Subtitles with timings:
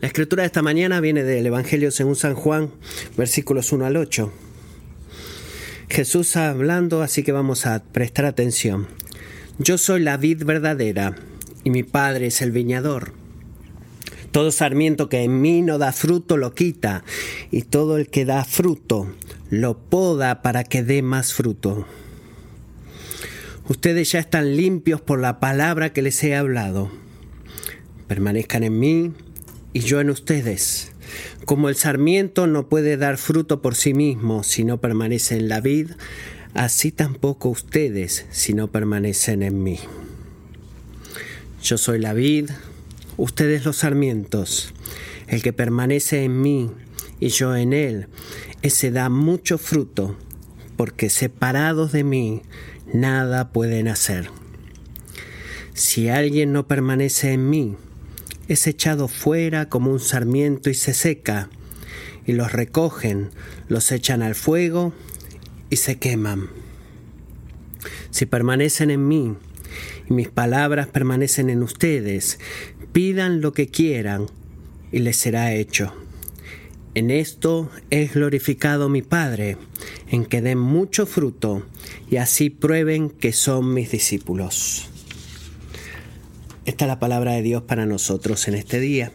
[0.00, 2.72] La escritura de esta mañana viene del Evangelio según San Juan,
[3.16, 4.32] versículos 1 al 8.
[5.88, 8.88] Jesús hablando, así que vamos a prestar atención.
[9.58, 11.14] Yo soy la vid verdadera
[11.62, 13.12] y mi Padre es el viñador.
[14.32, 17.04] Todo sarmiento que en mí no da fruto lo quita,
[17.52, 19.06] y todo el que da fruto
[19.48, 21.86] lo poda para que dé más fruto.
[23.68, 26.90] Ustedes ya están limpios por la palabra que les he hablado.
[28.08, 29.12] Permanezcan en mí
[29.74, 30.92] y yo en ustedes.
[31.44, 35.60] Como el sarmiento no puede dar fruto por sí mismo si no permanece en la
[35.60, 35.90] vid,
[36.54, 39.78] así tampoco ustedes si no permanecen en mí.
[41.62, 42.50] Yo soy la vid,
[43.18, 44.72] ustedes los sarmientos.
[45.26, 46.70] El que permanece en mí
[47.20, 48.06] y yo en él,
[48.62, 50.16] ese da mucho fruto,
[50.76, 52.42] porque separados de mí
[52.92, 54.30] nada pueden hacer.
[55.72, 57.76] Si alguien no permanece en mí,
[58.48, 61.48] es echado fuera como un sarmiento y se seca,
[62.26, 63.30] y los recogen,
[63.68, 64.92] los echan al fuego
[65.70, 66.48] y se queman.
[68.10, 69.34] Si permanecen en mí
[70.08, 72.38] y mis palabras permanecen en ustedes,
[72.92, 74.26] pidan lo que quieran
[74.92, 75.92] y les será hecho.
[76.94, 79.56] En esto es glorificado mi Padre,
[80.08, 81.66] en que den mucho fruto
[82.08, 84.93] y así prueben que son mis discípulos.
[86.64, 89.12] Esta es la palabra de Dios para nosotros en este día.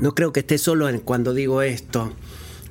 [0.00, 2.12] No creo que esté solo cuando digo esto,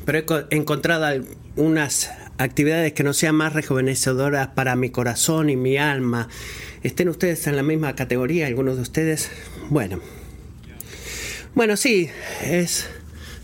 [0.05, 0.19] pero
[0.49, 6.27] he encontrado algunas actividades que no sean más rejuvenecedoras para mi corazón y mi alma.
[6.83, 9.29] ¿Estén ustedes en la misma categoría, algunos de ustedes?
[9.69, 9.99] Bueno.
[11.55, 12.09] Bueno, sí,
[12.43, 12.89] es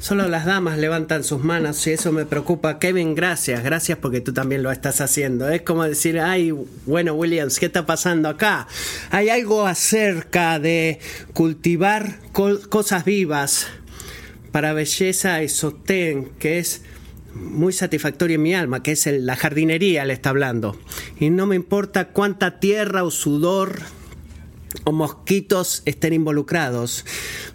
[0.04, 2.78] Solo las damas levantan sus manos y eso me preocupa.
[2.78, 5.48] Kevin, gracias, gracias porque tú también lo estás haciendo.
[5.48, 6.54] Es como decir, ay,
[6.86, 8.68] bueno, Williams, ¿qué está pasando acá?
[9.12, 11.00] Hay algo acerca de
[11.32, 13.68] cultivar cosas vivas
[14.52, 16.82] para belleza y sostén que es
[17.34, 20.78] muy satisfactorio en mi alma, que es la jardinería, le está hablando.
[21.18, 23.80] Y no me importa cuánta tierra o sudor
[24.84, 27.06] o mosquitos estén involucrados.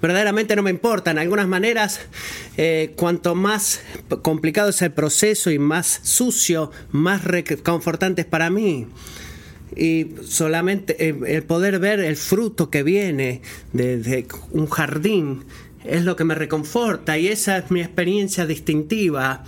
[0.00, 1.10] Verdaderamente no me importa.
[1.10, 2.00] En algunas maneras,
[2.56, 3.80] eh, cuanto más
[4.22, 8.86] complicado es el proceso y más sucio, más reconfortante es para mí.
[9.76, 13.42] Y solamente eh, el poder ver el fruto que viene
[13.72, 15.44] de un jardín
[15.84, 19.44] es lo que me reconforta y esa es mi experiencia distintiva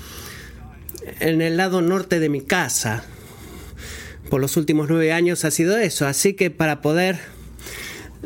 [1.21, 3.05] en el lado norte de mi casa.
[4.29, 6.07] Por los últimos nueve años ha sido eso.
[6.07, 7.19] Así que para poder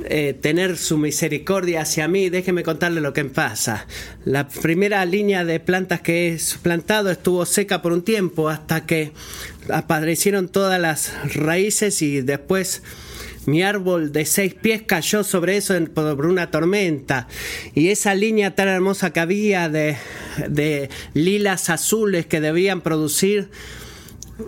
[0.03, 3.87] eh, tener su misericordia hacia mí, déjeme contarle lo que pasa.
[4.25, 9.12] La primera línea de plantas que he plantado estuvo seca por un tiempo hasta que
[9.71, 12.83] aparecieron todas las raíces y después
[13.47, 17.28] mi árbol de seis pies cayó sobre eso por una tormenta.
[17.75, 19.97] Y esa línea tan hermosa que había de,
[20.49, 23.49] de lilas azules que debían producir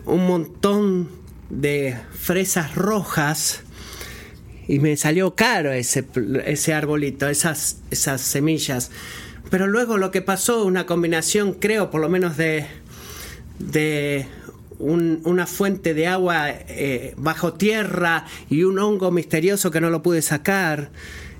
[0.06, 1.08] un montón
[1.50, 3.62] de fresas rojas
[4.68, 6.04] y me salió caro ese,
[6.44, 8.90] ese arbolito, esas, esas semillas.
[9.50, 12.66] Pero luego lo que pasó, una combinación, creo, por lo menos de,
[13.58, 14.26] de
[14.78, 20.22] una fuente de agua eh, bajo tierra y un hongo misterioso que no lo pude
[20.22, 20.90] sacar.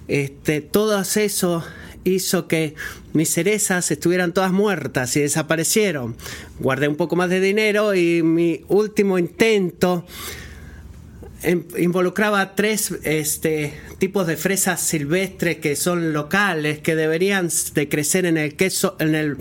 [0.09, 1.65] Este, todo eso
[2.05, 2.75] hizo que
[3.13, 6.17] mis cerezas estuvieran todas muertas y desaparecieron.
[6.61, 10.07] Guardé un poco más de dinero y mi último intento
[11.51, 18.37] involucraba tres este, tipos de fresas silvestres que son locales, que deberían de crecer en
[18.37, 19.37] el queso, en, el,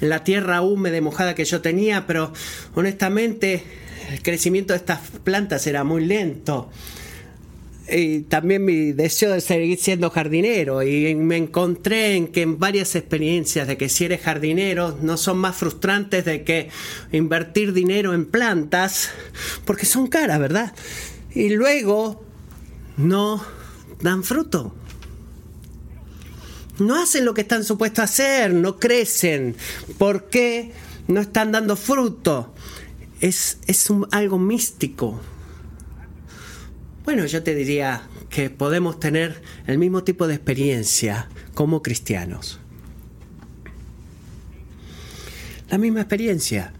[0.00, 2.32] en la tierra húmeda y mojada que yo tenía, pero
[2.74, 3.64] honestamente
[4.10, 6.70] el crecimiento de estas plantas era muy lento.
[7.88, 12.96] Y también mi deseo de seguir siendo jardinero y me encontré en que en varias
[12.96, 16.68] experiencias de que si eres jardinero no son más frustrantes de que
[17.12, 19.10] invertir dinero en plantas
[19.64, 20.72] porque son caras, ¿verdad?
[21.36, 22.24] Y luego
[22.96, 23.44] no
[24.00, 24.74] dan fruto.
[26.78, 29.54] No hacen lo que están supuestos a hacer, no crecen.
[29.98, 30.72] ¿Por qué
[31.08, 32.54] no están dando fruto?
[33.20, 35.20] Es, es algo místico.
[37.04, 42.60] Bueno, yo te diría que podemos tener el mismo tipo de experiencia como cristianos.
[45.68, 46.72] La misma experiencia.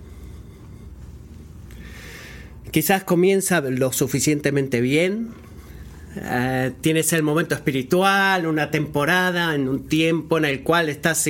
[2.76, 5.30] Quizás comienza lo suficientemente bien,
[6.16, 11.26] eh, tienes el momento espiritual, una temporada, en un tiempo en el cual estás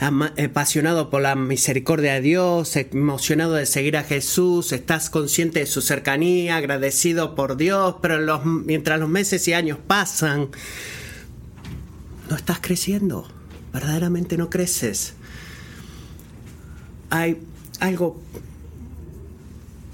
[0.00, 5.80] apasionado por la misericordia de Dios, emocionado de seguir a Jesús, estás consciente de su
[5.80, 10.48] cercanía, agradecido por Dios, pero mientras los meses y años pasan,
[12.28, 13.28] no estás creciendo,
[13.72, 15.14] verdaderamente no creces.
[17.10, 17.38] Hay
[17.78, 18.20] algo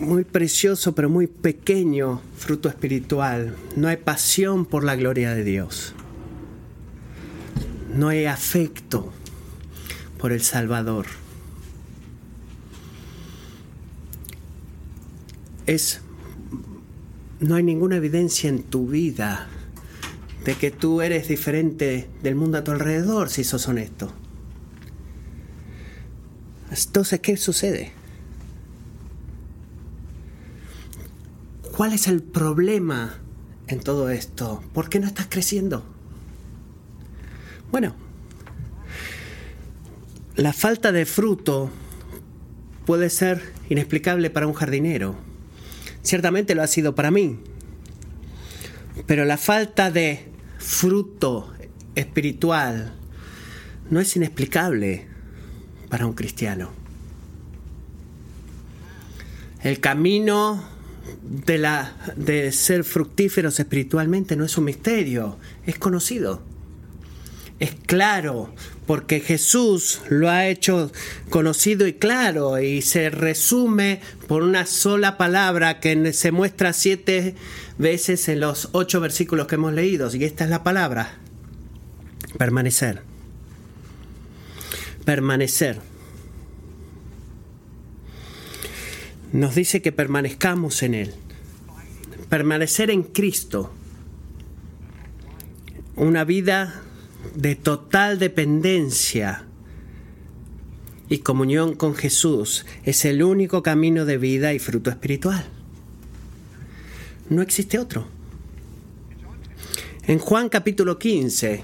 [0.00, 3.54] muy precioso pero muy pequeño fruto espiritual.
[3.76, 5.94] No hay pasión por la gloria de Dios.
[7.94, 9.12] No hay afecto
[10.18, 11.06] por el Salvador.
[15.66, 16.00] Es
[17.40, 19.48] no hay ninguna evidencia en tu vida
[20.44, 24.12] de que tú eres diferente del mundo a tu alrededor si sos honesto.
[26.70, 27.99] Entonces, ¿qué sucede?
[31.80, 33.14] ¿Cuál es el problema
[33.66, 34.62] en todo esto?
[34.74, 35.82] ¿Por qué no estás creciendo?
[37.72, 37.94] Bueno,
[40.36, 41.70] la falta de fruto
[42.84, 45.16] puede ser inexplicable para un jardinero.
[46.02, 47.38] Ciertamente lo ha sido para mí.
[49.06, 50.28] Pero la falta de
[50.58, 51.50] fruto
[51.94, 52.92] espiritual
[53.88, 55.06] no es inexplicable
[55.88, 56.72] para un cristiano.
[59.62, 60.69] El camino
[61.22, 66.42] de, la, de ser fructíferos espiritualmente no es un misterio, es conocido.
[67.58, 68.54] Es claro,
[68.86, 70.90] porque Jesús lo ha hecho
[71.28, 77.34] conocido y claro, y se resume por una sola palabra que se muestra siete
[77.76, 81.18] veces en los ocho versículos que hemos leído, y esta es la palabra,
[82.38, 83.02] permanecer.
[85.04, 85.89] Permanecer.
[89.32, 91.14] Nos dice que permanezcamos en Él.
[92.28, 93.72] Permanecer en Cristo.
[95.96, 96.82] Una vida
[97.34, 99.44] de total dependencia
[101.08, 105.44] y comunión con Jesús es el único camino de vida y fruto espiritual.
[107.28, 108.06] No existe otro.
[110.06, 111.62] En Juan capítulo 15,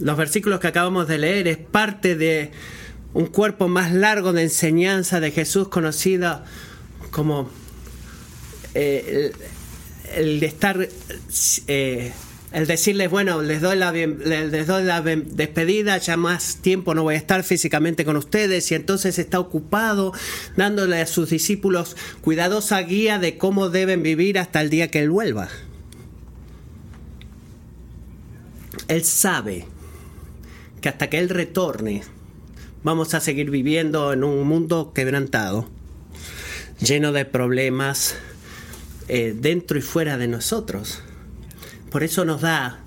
[0.00, 2.50] los versículos que acabamos de leer es parte de
[3.18, 6.44] un cuerpo más largo de enseñanza de Jesús conocida
[7.10, 7.50] como
[8.74, 9.32] eh,
[10.14, 10.88] el, de estar,
[11.66, 12.12] eh,
[12.52, 17.16] el decirles, bueno, les doy, la, les doy la despedida, ya más tiempo no voy
[17.16, 20.12] a estar físicamente con ustedes y entonces está ocupado
[20.56, 25.10] dándole a sus discípulos cuidadosa guía de cómo deben vivir hasta el día que Él
[25.10, 25.48] vuelva.
[28.86, 29.66] Él sabe
[30.80, 32.04] que hasta que Él retorne,
[32.88, 35.68] vamos a seguir viviendo en un mundo quebrantado,
[36.80, 38.16] lleno de problemas
[39.08, 41.02] eh, dentro y fuera de nosotros.
[41.90, 42.78] Por eso nos da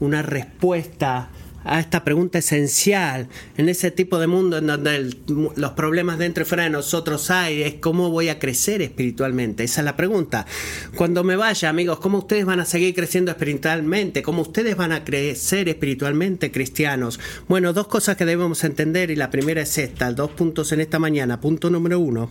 [0.00, 1.28] una respuesta
[1.66, 5.16] a esta pregunta esencial en ese tipo de mundo en donde
[5.56, 9.64] los problemas dentro y fuera de nosotros hay, es cómo voy a crecer espiritualmente.
[9.64, 10.46] Esa es la pregunta.
[10.94, 14.22] Cuando me vaya, amigos, ¿cómo ustedes van a seguir creciendo espiritualmente?
[14.22, 17.18] ¿Cómo ustedes van a crecer espiritualmente cristianos?
[17.48, 20.98] Bueno, dos cosas que debemos entender y la primera es esta, dos puntos en esta
[20.98, 21.40] mañana.
[21.40, 22.30] Punto número uno,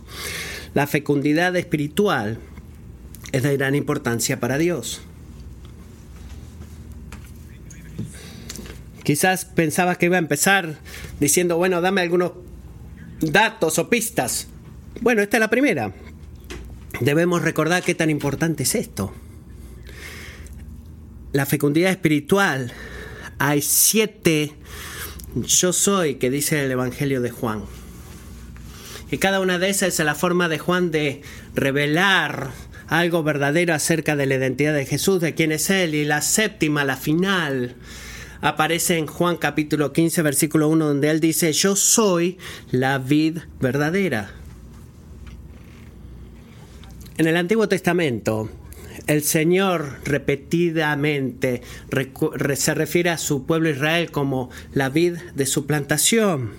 [0.74, 2.38] la fecundidad espiritual
[3.32, 5.02] es de gran importancia para Dios.
[9.06, 10.80] Quizás pensabas que iba a empezar
[11.20, 12.32] diciendo, bueno, dame algunos
[13.20, 14.48] datos o pistas.
[15.00, 15.92] Bueno, esta es la primera.
[17.00, 19.14] Debemos recordar qué tan importante es esto.
[21.30, 22.72] La fecundidad espiritual.
[23.38, 24.54] Hay siete
[25.36, 27.62] yo soy que dice el Evangelio de Juan.
[29.12, 31.22] Y cada una de esas es la forma de Juan de
[31.54, 32.50] revelar
[32.88, 35.94] algo verdadero acerca de la identidad de Jesús, de quién es Él.
[35.94, 37.76] Y la séptima, la final,
[38.40, 42.38] aparece en Juan capítulo 15, versículo 1, donde él dice, yo soy
[42.70, 44.30] la vid verdadera.
[47.18, 48.50] En el Antiguo Testamento,
[49.06, 51.62] el Señor repetidamente
[52.56, 56.54] se refiere a su pueblo Israel como la vid de su plantación.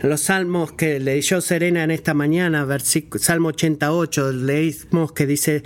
[0.00, 2.66] En los salmos que leyó Serena en esta mañana,
[3.18, 5.62] Salmo 88, leímos que dice,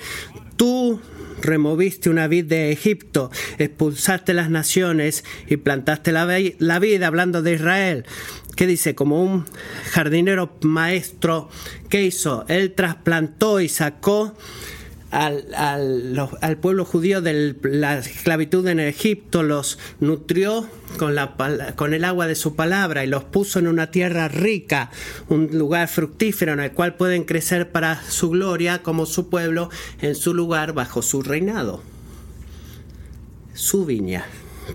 [0.57, 1.01] tú
[1.43, 6.27] removiste una vid de Egipto, expulsaste las naciones y plantaste la,
[6.59, 8.05] la vid, hablando de Israel.
[8.57, 8.95] ¿Qué dice?
[8.95, 9.45] Como un
[9.91, 11.49] jardinero maestro,
[11.89, 12.45] ¿qué hizo?
[12.49, 14.35] Él trasplantó y sacó
[15.13, 20.67] al, pueblo judío de la esclavitud en Egipto, los nutrió
[20.99, 21.37] con, la,
[21.77, 24.91] con el agua de su palabra y los puso en una tierra rica,
[25.29, 29.69] un lugar fructífero en el cual pueden crecer para su gloria como su pueblo
[30.01, 31.83] en su lugar bajo su reinado.
[33.53, 34.25] Su viña.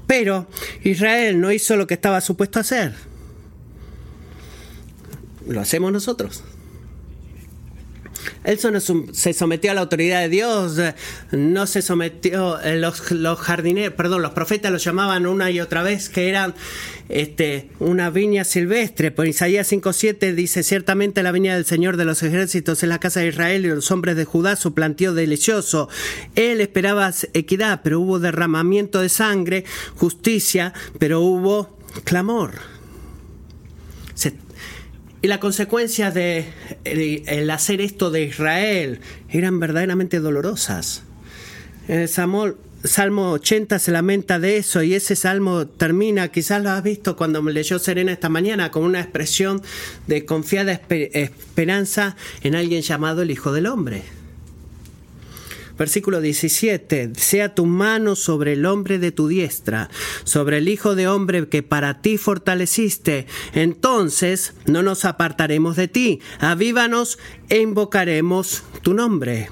[0.06, 0.48] Pero
[0.84, 2.94] Israel no hizo lo que estaba supuesto a hacer.
[5.48, 6.44] Lo hacemos nosotros.
[8.43, 10.79] Él no se sometió a la autoridad de Dios,
[11.31, 13.01] no se sometió, eh, los,
[13.39, 16.53] jardineros, perdón, los profetas lo llamaban una y otra vez que eran
[17.10, 19.12] este, una viña silvestre.
[19.12, 23.19] Por Isaías 5.7 dice, ciertamente la viña del Señor de los ejércitos en la casa
[23.19, 25.89] de Israel y los hombres de Judá su plantío delicioso.
[26.36, 29.65] Él esperaba equidad, pero hubo derramamiento de sangre,
[29.96, 32.76] justicia, pero hubo clamor.
[35.22, 36.46] Y la consecuencia de
[36.84, 41.04] el, hacer esto de Israel eran verdaderamente dolorosas.
[41.88, 46.84] El Samuel, Salmo 80 se lamenta de eso y ese salmo termina, quizás lo has
[46.84, 49.62] visto cuando me leyó Serena esta mañana, con una expresión
[50.06, 54.04] de confiada esperanza en alguien llamado el Hijo del Hombre.
[55.77, 59.89] Versículo 17, sea tu mano sobre el hombre de tu diestra,
[60.24, 66.19] sobre el Hijo de hombre que para ti fortaleciste, entonces no nos apartaremos de ti,
[66.39, 67.19] avívanos
[67.50, 69.50] e invocaremos tu nombre.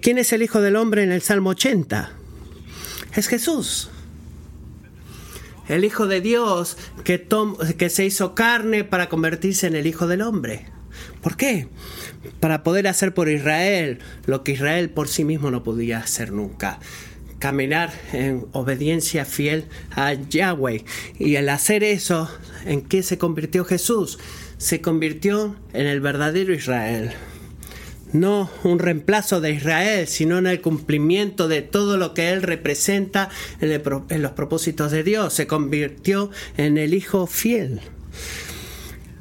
[0.00, 2.12] ¿Quién es el Hijo del Hombre en el Salmo 80?
[3.14, 3.90] Es Jesús.
[5.68, 7.28] El Hijo de Dios que,
[7.78, 10.66] que se hizo carne para convertirse en el Hijo del Hombre.
[11.22, 11.68] ¿Por qué?
[12.40, 16.78] Para poder hacer por Israel lo que Israel por sí mismo no podía hacer nunca
[17.38, 20.84] caminar en obediencia fiel a Yahweh.
[21.18, 22.30] Y al hacer eso,
[22.66, 24.18] ¿en qué se convirtió Jesús?
[24.58, 27.12] Se convirtió en el verdadero Israel
[28.12, 33.28] no un reemplazo de Israel, sino en el cumplimiento de todo lo que él representa
[33.60, 35.32] en, los propósitos de Dios.
[35.32, 37.80] Se convirtió en el Hijo fiel,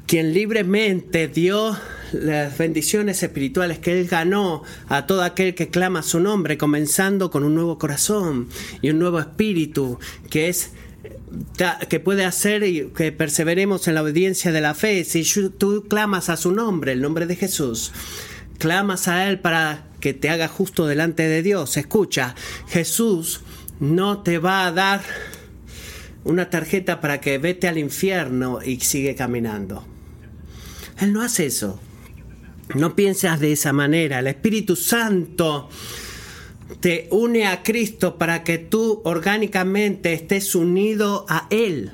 [0.09, 1.77] quien libremente dio
[2.13, 7.43] las bendiciones espirituales que Él ganó a todo aquel que clama su nombre, comenzando con
[7.43, 8.47] un nuevo corazón
[8.81, 9.99] y un nuevo espíritu,
[10.31, 10.71] que es
[11.89, 12.63] que puede hacer
[12.93, 15.03] que perseveremos en la obediencia de la fe.
[15.03, 15.23] Si
[15.59, 17.91] tú clamas a su nombre, el nombre de Jesús,
[18.57, 21.77] clamas a Él para que te haga justo delante de Dios.
[21.77, 22.33] Escucha,
[22.67, 23.41] Jesús
[23.79, 25.01] no te va a dar
[26.23, 29.85] una tarjeta para que vete al infierno y sigue caminando.
[30.99, 31.79] Él no hace eso.
[32.75, 34.19] No piensas de esa manera.
[34.19, 35.69] El Espíritu Santo
[36.79, 41.91] te une a Cristo para que tú orgánicamente estés unido a Él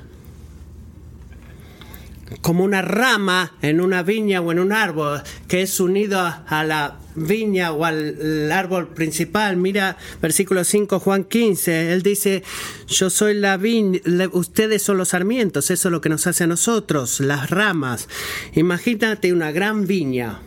[2.40, 6.98] como una rama en una viña o en un árbol que es unido a la
[7.14, 9.56] viña o al árbol principal.
[9.56, 11.92] Mira versículo 5, Juan 15.
[11.92, 12.42] Él dice,
[12.88, 14.00] yo soy la viña,
[14.32, 18.08] ustedes son los sarmientos, eso es lo que nos hace a nosotros, las ramas.
[18.54, 20.40] Imagínate una gran viña,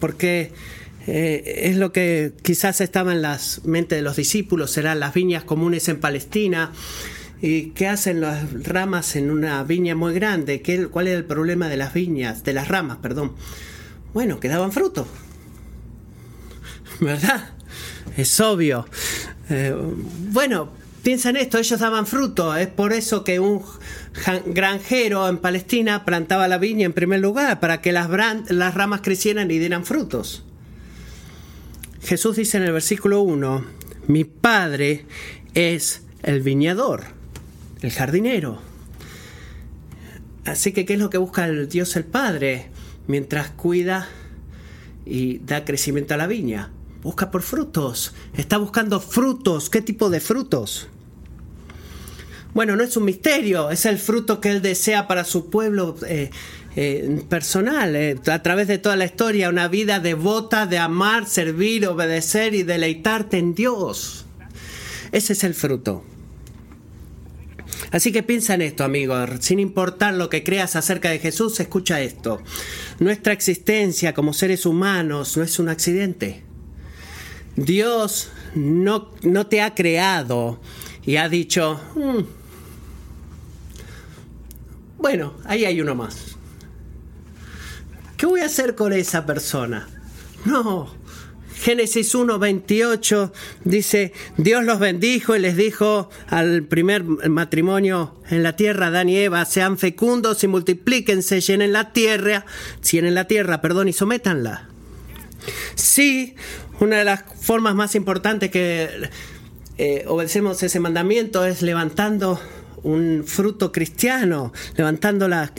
[0.00, 0.52] porque
[1.06, 5.44] eh, es lo que quizás estaba en las mentes de los discípulos, serán las viñas
[5.44, 6.72] comunes en Palestina
[7.46, 10.62] ¿Y qué hacen las ramas en una viña muy grande?
[10.62, 13.34] ¿Qué, ¿Cuál es el problema de las viñas, de las ramas, perdón?
[14.14, 15.06] Bueno, que daban fruto.
[17.00, 17.52] ¿Verdad?
[18.16, 18.86] Es obvio.
[19.50, 19.76] Eh,
[20.32, 20.72] bueno,
[21.02, 22.56] piensa en esto, ellos daban fruto.
[22.56, 23.62] Es por eso que un
[24.46, 28.08] granjero en Palestina plantaba la viña en primer lugar, para que las,
[28.48, 30.44] las ramas crecieran y dieran frutos.
[32.02, 33.66] Jesús dice en el versículo 1,
[34.06, 35.04] mi Padre
[35.52, 37.13] es el viñador
[37.84, 38.58] el jardinero.
[40.46, 42.70] Así que, ¿qué es lo que busca el Dios el Padre
[43.06, 44.08] mientras cuida
[45.04, 46.70] y da crecimiento a la viña?
[47.02, 48.14] Busca por frutos.
[48.34, 49.68] Está buscando frutos.
[49.68, 50.88] ¿Qué tipo de frutos?
[52.54, 56.30] Bueno, no es un misterio, es el fruto que Él desea para su pueblo eh,
[56.76, 61.86] eh, personal, eh, a través de toda la historia, una vida devota de amar, servir,
[61.86, 64.24] obedecer y deleitarte en Dios.
[65.10, 66.04] Ese es el fruto.
[67.90, 72.00] Así que piensa en esto, amigo, sin importar lo que creas acerca de Jesús, escucha
[72.00, 72.42] esto.
[72.98, 76.42] Nuestra existencia como seres humanos no es un accidente.
[77.56, 80.60] Dios no, no te ha creado
[81.04, 82.20] y ha dicho, mm,
[84.98, 86.36] bueno, ahí hay uno más.
[88.16, 89.88] ¿Qué voy a hacer con esa persona?
[90.44, 90.94] No,
[91.60, 93.32] Génesis 1.28
[93.64, 99.16] dice, Dios los bendijo y les dijo al primer matrimonio en la tierra, Adán y
[99.16, 102.44] Eva, sean fecundos y multiplíquense, llenen la tierra,
[102.90, 104.68] llenen la tierra, perdón, y sométanla.
[105.74, 106.34] Sí,
[106.80, 108.88] una de las formas más importantes que
[109.78, 112.40] eh, obedecemos ese mandamiento es levantando
[112.84, 115.52] un fruto cristiano, levantando la,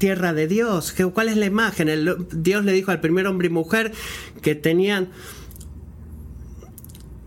[0.00, 0.92] tierra de Dios.
[1.14, 1.88] ¿Cuál es la imagen?
[2.32, 3.92] Dios le dijo al primer hombre y mujer
[4.42, 5.10] que tenían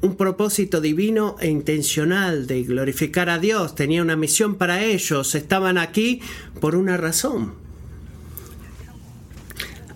[0.02, 5.78] un propósito divino e intencional de glorificar a Dios, tenía una misión para ellos, estaban
[5.78, 6.20] aquí
[6.60, 7.54] por una razón.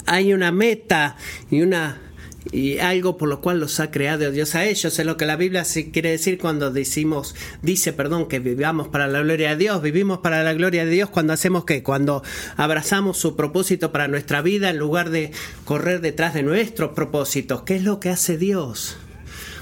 [0.06, 1.18] hay una meta
[1.52, 2.07] y una
[2.52, 4.98] y algo por lo cual los ha creado Dios a ellos.
[5.00, 9.22] Es lo que la Biblia quiere decir cuando decimos, dice, perdón, que vivamos para la
[9.22, 9.82] gloria de Dios.
[9.82, 11.84] Vivimos para la gloria de Dios cuando hacemos qué?
[11.84, 12.24] Cuando
[12.56, 15.32] abrazamos su propósito para nuestra vida en lugar de
[15.66, 17.64] correr detrás de nuestros propósitos.
[17.64, 18.98] ¿Qué es lo que hace Dios?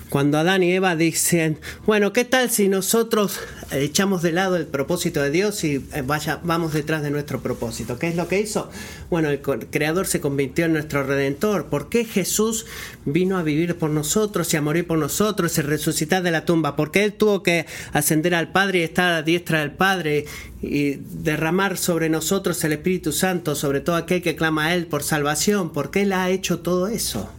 [0.09, 3.39] Cuando Adán y Eva dicen, bueno, ¿qué tal si nosotros
[3.71, 7.97] echamos de lado el propósito de Dios y eh, vaya, vamos detrás de nuestro propósito?
[7.97, 8.69] ¿Qué es lo que hizo?
[9.09, 11.65] Bueno, el Creador se convirtió en nuestro Redentor.
[11.65, 12.65] ¿Por qué Jesús
[13.05, 16.75] vino a vivir por nosotros y a morir por nosotros y resucitar de la tumba?
[16.75, 20.25] ¿Por qué Él tuvo que ascender al Padre y estar a la diestra del Padre
[20.61, 25.03] y derramar sobre nosotros el Espíritu Santo, sobre todo aquel que clama a Él por
[25.03, 25.71] salvación?
[25.71, 27.29] ¿Por qué Él ha hecho todo eso?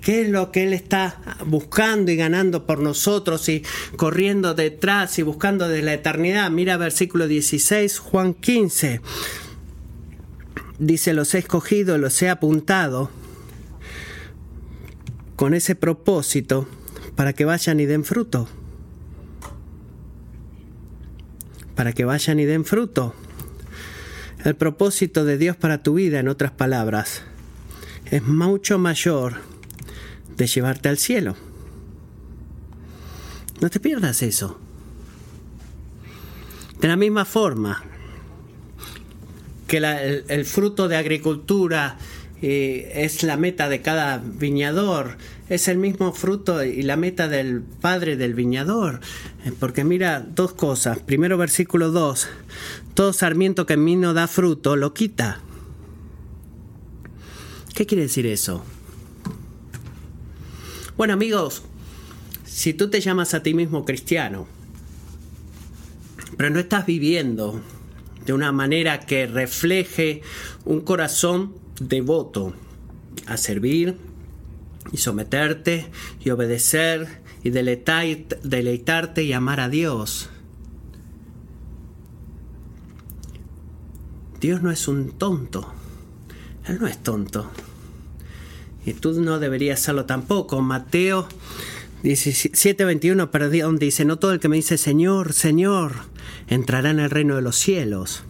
[0.00, 3.62] ¿Qué es lo que Él está buscando y ganando por nosotros y
[3.96, 6.50] corriendo detrás y buscando de la eternidad?
[6.50, 9.00] Mira versículo 16, Juan 15.
[10.78, 13.10] Dice, los he escogido, los he apuntado
[15.36, 16.66] con ese propósito
[17.14, 18.48] para que vayan y den fruto.
[21.74, 23.14] Para que vayan y den fruto.
[24.44, 27.22] El propósito de Dios para tu vida, en otras palabras,
[28.10, 29.49] es mucho mayor
[30.40, 31.36] de llevarte al cielo.
[33.60, 34.58] No te pierdas eso.
[36.80, 37.84] De la misma forma
[39.66, 41.98] que el, fruto de agricultura
[42.40, 45.18] eh, es la meta de cada viñador,
[45.50, 49.00] es el mismo fruto y la meta del padre del viñador.
[49.44, 51.00] Eh, porque mira dos cosas.
[51.00, 52.28] Primero versículo 2.
[52.94, 55.42] Todo sarmiento que en mí no da fruto lo quita.
[57.74, 58.64] ¿Qué quiere decir eso?
[61.00, 61.62] Bueno amigos,
[62.44, 64.46] si tú te llamas a ti mismo cristiano,
[66.36, 67.62] pero no estás viviendo
[68.26, 70.20] de una manera que refleje
[70.66, 72.52] un corazón devoto
[73.24, 73.96] a servir
[74.92, 75.90] y someterte
[76.22, 80.28] y obedecer y deleitarte y amar a Dios.
[84.38, 85.72] Dios no es un tonto.
[86.66, 87.50] Él no es tonto.
[88.84, 90.60] Y tú no deberías serlo tampoco.
[90.62, 91.28] Mateo
[92.02, 95.92] 17:21, perdón, dice, no todo el que me dice Señor, Señor,
[96.48, 98.22] entrará en el reino de los cielos,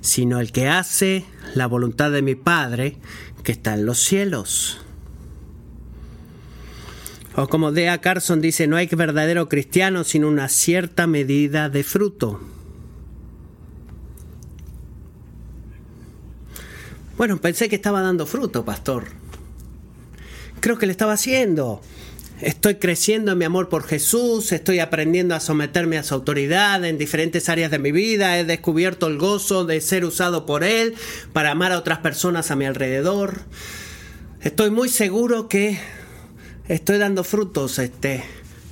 [0.00, 2.96] sino el que hace la voluntad de mi Padre
[3.42, 4.80] que está en los cielos.
[7.36, 12.40] O como Dea Carson dice, no hay verdadero cristiano sin una cierta medida de fruto.
[17.18, 19.23] Bueno, pensé que estaba dando fruto, pastor
[20.64, 21.82] creo que le estaba haciendo.
[22.40, 26.96] Estoy creciendo en mi amor por Jesús, estoy aprendiendo a someterme a su autoridad en
[26.96, 30.94] diferentes áreas de mi vida, he descubierto el gozo de ser usado por Él
[31.34, 33.42] para amar a otras personas a mi alrededor.
[34.40, 35.78] Estoy muy seguro que
[36.66, 38.24] estoy dando frutos, este.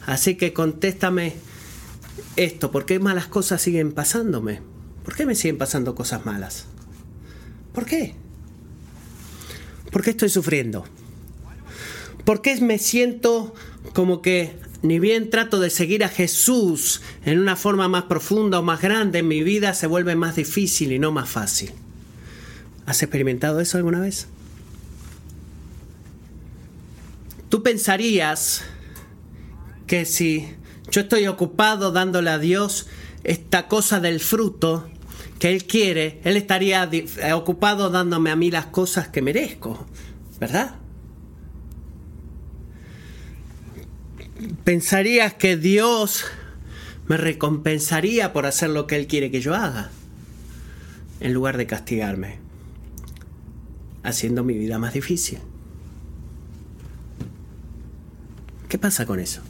[0.06, 1.34] Así que contéstame
[2.36, 4.62] esto, ¿por qué malas cosas siguen pasándome?
[5.04, 6.64] ¿Por qué me siguen pasando cosas malas?
[7.74, 8.14] ¿Por qué?
[9.90, 10.86] ¿Por qué estoy sufriendo?
[12.24, 13.54] ¿Por qué me siento
[13.94, 18.62] como que ni bien trato de seguir a Jesús en una forma más profunda o
[18.62, 21.72] más grande, mi vida se vuelve más difícil y no más fácil?
[22.86, 24.26] ¿Has experimentado eso alguna vez?
[27.48, 28.62] Tú pensarías
[29.86, 30.48] que si
[30.90, 32.86] yo estoy ocupado dándole a Dios
[33.24, 34.88] esta cosa del fruto
[35.38, 36.88] que Él quiere, Él estaría
[37.34, 39.86] ocupado dándome a mí las cosas que merezco,
[40.40, 40.76] ¿verdad?
[44.64, 46.24] Pensarías que Dios
[47.08, 49.90] me recompensaría por hacer lo que Él quiere que yo haga,
[51.20, 52.38] en lugar de castigarme,
[54.02, 55.38] haciendo mi vida más difícil.
[58.68, 59.42] ¿Qué pasa con eso?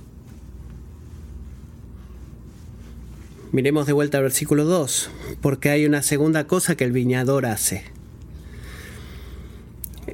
[3.53, 7.85] Miremos de vuelta al versículo 2, porque hay una segunda cosa que el viñador hace.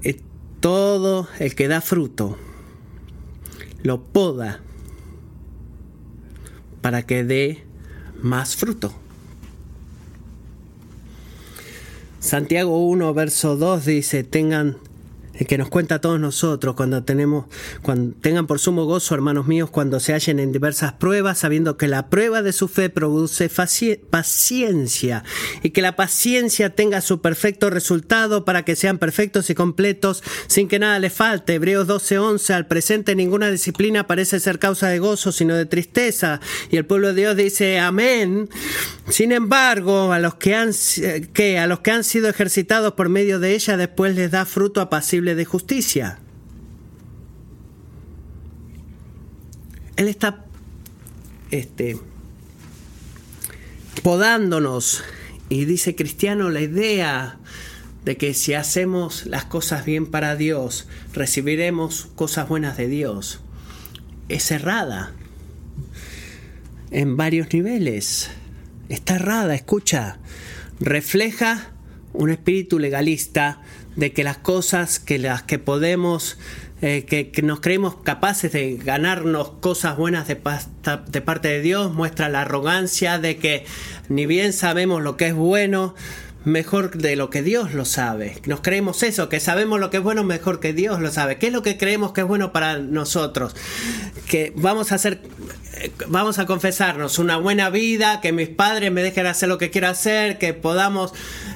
[0.03, 0.21] Eh,
[0.61, 2.37] todo el que da fruto
[3.83, 4.61] lo poda
[6.81, 7.65] para que dé
[8.23, 8.93] más fruto.
[12.21, 14.77] Santiago 1, verso 2 dice, tengan
[15.47, 17.47] que nos cuenta a todos nosotros cuando tenemos,
[17.83, 21.89] cuando tengan por sumo gozo, hermanos míos, cuando se hallen en diversas pruebas, sabiendo que
[21.89, 23.51] la prueba de su fe produce
[24.11, 25.25] paciencia
[25.63, 30.69] y que la paciencia tenga su perfecto resultado para que sean perfectos y completos sin
[30.69, 31.55] que nada les falte.
[31.55, 36.41] Hebreos 12:11, al presente ninguna disciplina parece ser causa de gozo, sino de tristeza.
[36.71, 38.49] Y el pueblo de Dios dice, amén.
[39.09, 40.73] Sin embargo, a los que han,
[41.33, 44.81] que a los que han sido ejercitados por medio de ella después les da fruto
[44.81, 46.19] apacible de justicia.
[49.97, 50.45] Él está
[51.51, 51.99] este,
[54.03, 55.03] podándonos
[55.49, 57.39] y dice cristiano la idea
[58.05, 63.41] de que si hacemos las cosas bien para Dios, recibiremos cosas buenas de Dios.
[64.29, 65.13] Es errada
[66.91, 68.31] en varios niveles.
[68.89, 70.19] Está errada, escucha.
[70.81, 71.73] Refleja
[72.19, 73.63] un espíritu legalista
[73.97, 76.37] de que las cosas que las que podemos
[76.83, 80.37] eh, que, nos creemos capaces de ganarnos cosas buenas de,
[81.07, 83.65] de, parte de Dios, muestra la arrogancia de que
[84.09, 85.97] ni bien sabemos lo que es bueno,
[86.45, 88.41] mejor de lo que Dios lo sabe.
[88.47, 91.39] Nos creemos eso, que sabemos lo que es bueno mejor que Dios lo sabe.
[91.39, 93.55] ¿Qué es lo que creemos que es bueno para nosotros?
[94.29, 95.21] Que vamos a hacer,
[96.09, 99.89] vamos a confesarnos una buena vida, que mis padres me dejen hacer lo que quiero
[99.89, 101.13] hacer, que podamos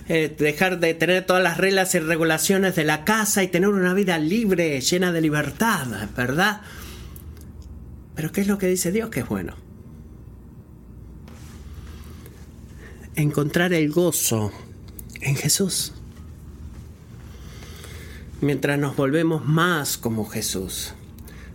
[0.08, 3.94] eh, dejar de tener todas las reglas y regulaciones de la casa y tener una
[3.94, 6.60] vida libre, llena de libertad, ¿verdad?
[8.14, 9.56] Pero ¿qué es lo que dice Dios que es bueno?
[13.14, 14.52] Encontrar el gozo
[15.22, 15.94] en Jesús.
[18.40, 20.94] Mientras nos volvemos más como Jesús,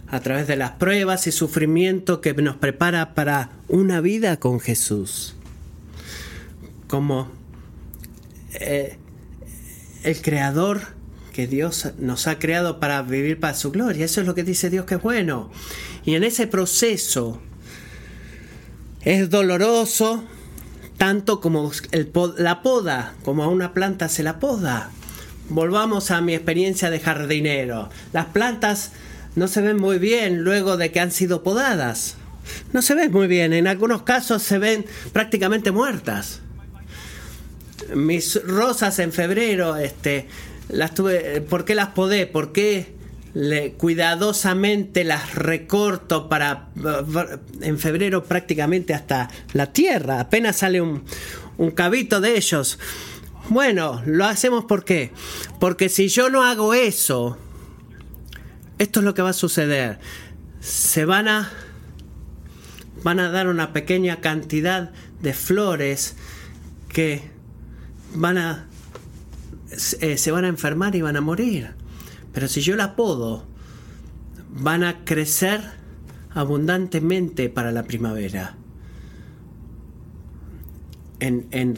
[0.08, 5.36] a través de las pruebas y sufrimiento que nos prepara para una vida con Jesús,
[6.88, 7.30] como
[8.54, 8.98] eh,
[10.04, 10.82] el creador
[11.34, 14.06] que Dios nos ha creado para vivir para su gloria.
[14.06, 15.52] Eso es lo que dice Dios que es bueno.
[16.06, 17.42] Y en ese proceso
[19.02, 20.24] es doloroso,
[20.98, 21.72] tanto como
[22.38, 24.90] la poda, como a una planta se la poda.
[25.50, 27.90] Volvamos a mi experiencia de jardinero.
[28.14, 28.92] Las plantas
[29.36, 32.16] no se ven muy bien luego de que han sido podadas.
[32.74, 36.42] No se ven muy bien, en algunos casos se ven prácticamente muertas.
[37.94, 40.28] Mis rosas en febrero, este,
[40.70, 42.26] las tuve, ¿por qué las podé?
[42.26, 42.97] ¿Por qué
[43.78, 46.70] cuidadosamente las recorto para
[47.62, 51.04] en febrero prácticamente hasta la tierra, apenas sale un,
[51.76, 52.80] cabito de ellos.
[53.50, 55.12] Bueno, lo hacemos ¿por qué?
[55.60, 57.38] Porque si yo no hago eso,
[58.78, 60.00] esto es lo que va a suceder.
[60.60, 61.52] Se van a
[63.04, 66.16] van a dar una pequeña cantidad de flores
[66.90, 67.30] que
[68.14, 68.68] van a
[70.02, 71.77] eh, se van a enfermar y van a morir.
[72.38, 73.46] Pero si yo la podo,
[74.52, 75.60] van a crecer
[76.36, 78.56] abundantemente para la primavera.
[81.20, 81.76] En,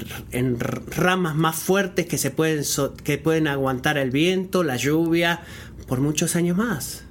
[0.90, 2.66] ramas más fuertes que, se pueden,
[3.06, 5.44] que pueden aguantar el viento, la lluvia,
[5.88, 7.06] por muchos años más.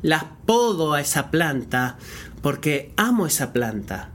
[0.00, 1.98] Las podo a esa planta
[2.42, 4.10] porque amo esa planta.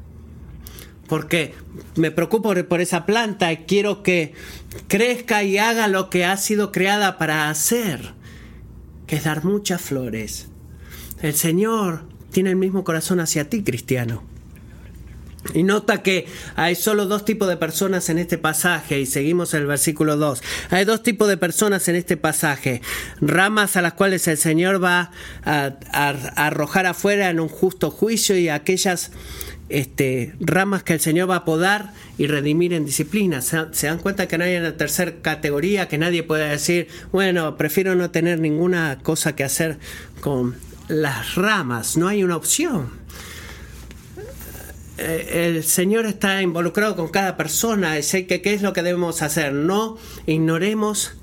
[1.10, 1.54] Porque
[1.98, 4.36] me preocupo por esa planta y quiero que
[4.88, 8.14] crezca y haga lo que ha sido creada para hacer,
[9.08, 10.48] que es dar muchas flores.
[11.22, 14.24] El Señor tiene el mismo corazón hacia ti, cristiano.
[15.54, 19.66] Y nota que hay solo dos tipos de personas en este pasaje, y seguimos el
[19.66, 20.42] versículo 2.
[20.70, 22.82] Hay dos tipos de personas en este pasaje,
[23.22, 25.12] ramas a las cuales el Señor va
[25.46, 25.72] a,
[26.36, 29.12] arrojar afuera en un justo juicio y aquellas
[29.70, 33.42] este, ramas que el Señor va a podar y redimir en disciplina.
[33.42, 37.96] Se, dan cuenta que no hay una tercera categoría, que nadie puede decir, bueno, prefiero
[37.96, 39.78] no tener ninguna cosa que hacer
[40.22, 40.56] con
[40.88, 41.98] las ramas.
[41.98, 42.90] No hay una opción.
[44.98, 48.82] Eh, el Señor está involucrado con cada persona y sé que qué es lo que
[48.82, 49.54] debemos hacer.
[49.54, 51.14] No ignoremos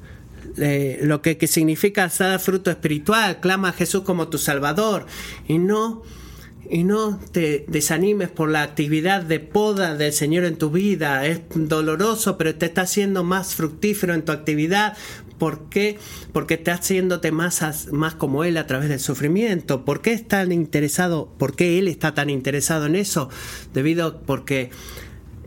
[0.56, 3.40] eh, lo que, que significa dar fruto espiritual.
[3.40, 5.06] Clama a Jesús como tu Salvador
[5.48, 6.04] y no
[6.70, 11.26] y no te desanimes por la actividad de poda del Señor en tu vida.
[11.26, 14.96] Es doloroso, pero te está haciendo más fructífero en tu actividad.
[15.38, 15.98] ¿Por qué?
[16.32, 19.84] Porque está haciéndote más, más como Él a través del sufrimiento.
[19.84, 21.32] ¿Por qué es tan interesado?
[21.38, 23.28] ¿Por qué Él está tan interesado en eso?
[23.74, 24.70] Debido porque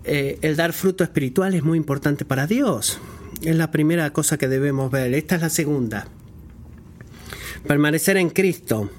[0.03, 2.99] eh, el dar fruto espiritual es muy importante para Dios.
[3.41, 5.13] Es la primera cosa que debemos ver.
[5.13, 6.07] Esta es la segunda.
[7.67, 8.89] Permanecer en Cristo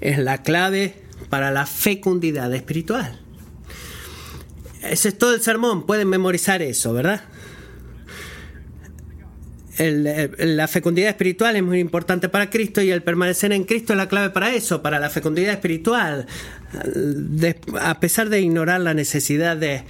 [0.00, 3.20] es la clave para la fecundidad espiritual.
[4.82, 7.22] Ese es todo el sermón, pueden memorizar eso, ¿verdad?
[9.76, 14.08] la fecundidad espiritual es muy importante para Cristo y el permanecer en Cristo es la
[14.08, 16.26] clave para eso, para la fecundidad espiritual.
[17.80, 19.82] a pesar de ignorar la necesidad de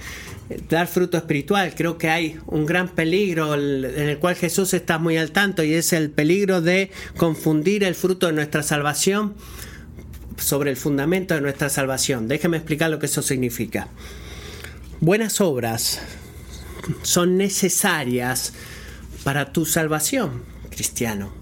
[0.69, 5.17] dar fruto espiritual, creo que hay un gran peligro en el cual Jesús está muy
[5.17, 9.35] al tanto y es el peligro de confundir el fruto de nuestra salvación
[10.37, 12.27] sobre el fundamento de nuestra salvación.
[12.27, 13.87] Déjeme explicar lo que eso significa.
[14.99, 16.01] buenas obras
[17.03, 18.53] son necesarias
[19.23, 21.33] para tu salvación, cristiano.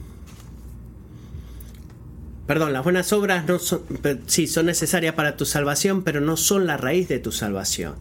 [2.48, 3.84] Perdón, las buenas obras no son,
[4.28, 7.96] sí, son necesarias para tu salvación, pero no son la raíz de tu salvación.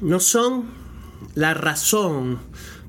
[0.00, 0.66] No son
[1.34, 2.40] la razón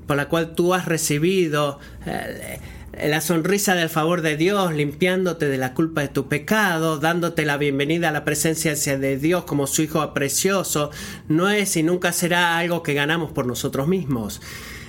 [0.06, 2.60] por la cual tú has recibido eh,
[3.02, 7.56] la sonrisa del favor de Dios, limpiándote de la culpa de tu pecado, dándote la
[7.56, 10.90] bienvenida a la presencia de Dios como su Hijo precioso,
[11.28, 14.40] no es y nunca será algo que ganamos por nosotros mismos.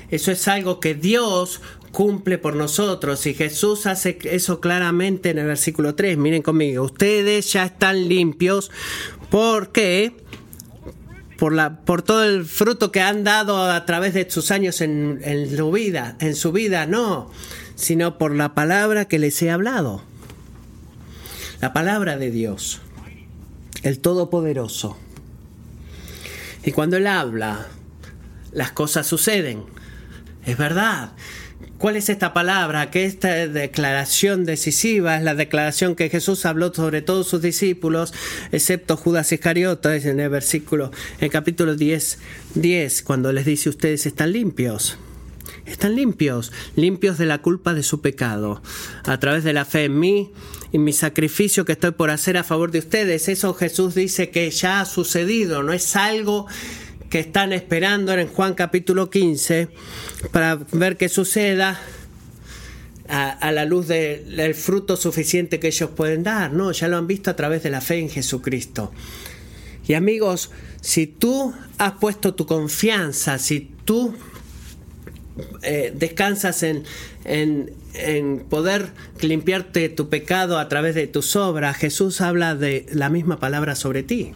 [0.10, 5.48] Eso es algo que Dios cumple por nosotros y Jesús hace eso claramente en el
[5.48, 6.18] versículo 3.
[6.18, 8.70] Miren conmigo, ustedes ya están limpios
[9.30, 10.14] porque
[11.38, 15.22] por, la, por todo el fruto que han dado a través de sus años en,
[15.24, 17.32] en su vida, en su vida, no
[17.76, 20.02] sino por la palabra que les he hablado.
[21.62, 22.82] La palabra de Dios,
[23.84, 24.98] el Todopoderoso.
[26.64, 27.68] Y cuando Él habla,
[28.52, 29.64] las cosas suceden.
[30.46, 31.12] Es verdad.
[31.78, 32.90] ¿Cuál es esta palabra?
[32.90, 38.14] Que esta declaración decisiva es la declaración que Jesús habló sobre todos sus discípulos,
[38.52, 42.20] excepto Judas Iscariote, en el versículo, en capítulo 10,
[42.56, 44.98] 10, cuando les dice ustedes están limpios
[45.66, 48.62] están limpios, limpios de la culpa de su pecado,
[49.04, 50.32] a través de la fe en mí
[50.72, 53.28] y mi sacrificio que estoy por hacer a favor de ustedes.
[53.30, 56.48] Eso Jesús dice que ya ha sucedido, no es algo
[57.10, 59.70] que están esperando en Juan capítulo 15
[60.32, 61.80] para ver qué suceda
[63.08, 66.52] a, la luz del fruto suficiente que ellos pueden dar.
[66.52, 68.92] No, ya lo han visto a través de la fe en Jesucristo.
[69.88, 74.16] Y amigos, si tú has puesto tu confianza, si tú
[75.64, 76.84] eh, descansas en,
[77.26, 83.40] en, poder limpiarte tu pecado a través de tus obras, Jesús habla de la misma
[83.40, 84.34] palabra sobre ti.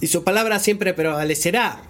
[0.00, 1.87] Y su palabra siempre prevalecerá.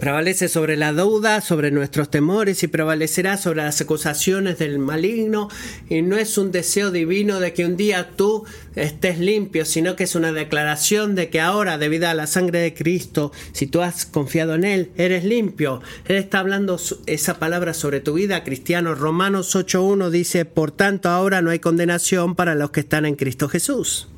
[0.00, 5.48] Prevalece sobre la duda, sobre nuestros temores y prevalecerá sobre las acusaciones del maligno.
[5.88, 8.44] Y no es un deseo divino de que un día tú
[8.76, 12.74] estés limpio, sino que es una declaración de que ahora, debido a la sangre de
[12.74, 15.80] Cristo, si tú has confiado en Él, eres limpio.
[16.06, 18.94] Él está hablando esa palabra sobre tu vida, cristiano.
[18.94, 23.48] Romanos 8.1 dice, por tanto ahora no hay condenación para los que están en Cristo
[23.48, 24.08] Jesús.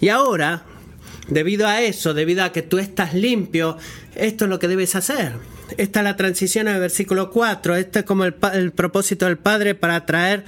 [0.00, 0.64] Y ahora,
[1.28, 3.76] debido a eso, debido a que tú estás limpio,
[4.14, 5.34] esto es lo que debes hacer.
[5.76, 7.76] Esta es la transición al versículo 4.
[7.76, 10.44] Este es como el, propósito del Padre para traer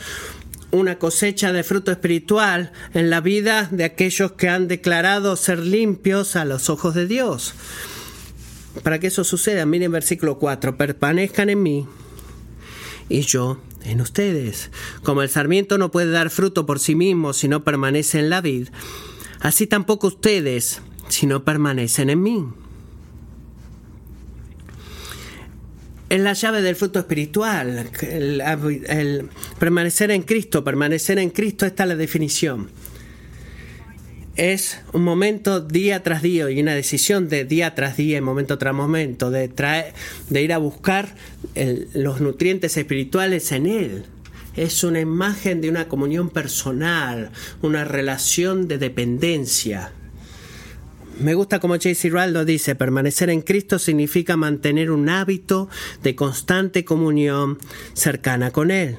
[0.71, 6.37] una cosecha de fruto espiritual en la vida de aquellos que han declarado ser limpios
[6.37, 7.55] a los ojos de Dios.
[8.83, 11.87] Para que eso suceda, miren versículo 4, permanezcan en mí
[13.09, 14.71] y yo en ustedes.
[15.03, 18.41] Como el sarmiento no puede dar fruto por sí mismo si no permanece en la
[18.41, 18.69] vid,
[19.41, 22.47] así tampoco ustedes si no permanecen en mí.
[26.11, 29.29] es la llave del fruto espiritual, el,
[29.61, 32.69] permanecer en Cristo, permanecer en Cristo, esta es la definición.
[34.35, 38.59] Es un momento día tras día y una decisión de día tras día y momento
[38.59, 39.95] tras momento, de, traer,
[40.29, 41.15] de ir a buscar
[41.95, 44.05] los nutrientes espirituales en Él.
[44.57, 47.31] Es una imagen de una comunión personal,
[47.63, 49.93] una relación de dependencia.
[51.21, 52.09] Me gusta como J.C.
[52.09, 55.69] Raldo dice, permanecer en Cristo significa mantener un hábito
[56.03, 57.59] de constante comunión
[57.93, 58.97] cercana con Él.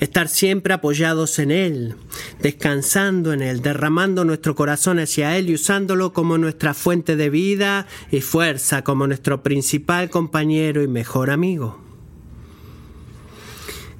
[0.00, 1.96] Estar siempre apoyados en Él,
[2.40, 7.86] descansando en Él, derramando nuestro corazón hacia Él y usándolo como nuestra fuente de vida
[8.10, 11.83] y fuerza, como nuestro principal compañero y mejor amigo.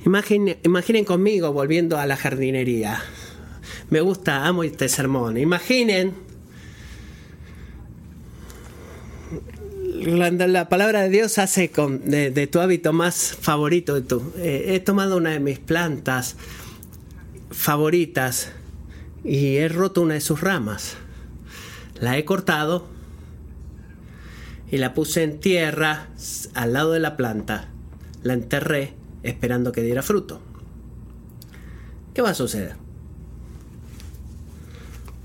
[0.05, 3.03] Imaginen, conmigo volviendo a la jardinería.
[3.89, 5.39] Me gusta, amo este sermón.
[5.39, 6.13] Imaginen
[10.05, 13.95] la, palabra de Dios hace con, de, tu hábito más favorito.
[13.95, 16.37] De tu, eh, he tomado una de mis plantas
[17.51, 18.53] favoritas
[19.25, 20.99] y he roto una de sus ramas.
[21.99, 22.89] La he cortado
[24.71, 26.09] y la puse en tierra
[26.53, 27.71] al lado de la planta.
[28.23, 30.41] La enterré esperando que diera fruto.
[32.15, 32.77] ¿Qué va a suceder?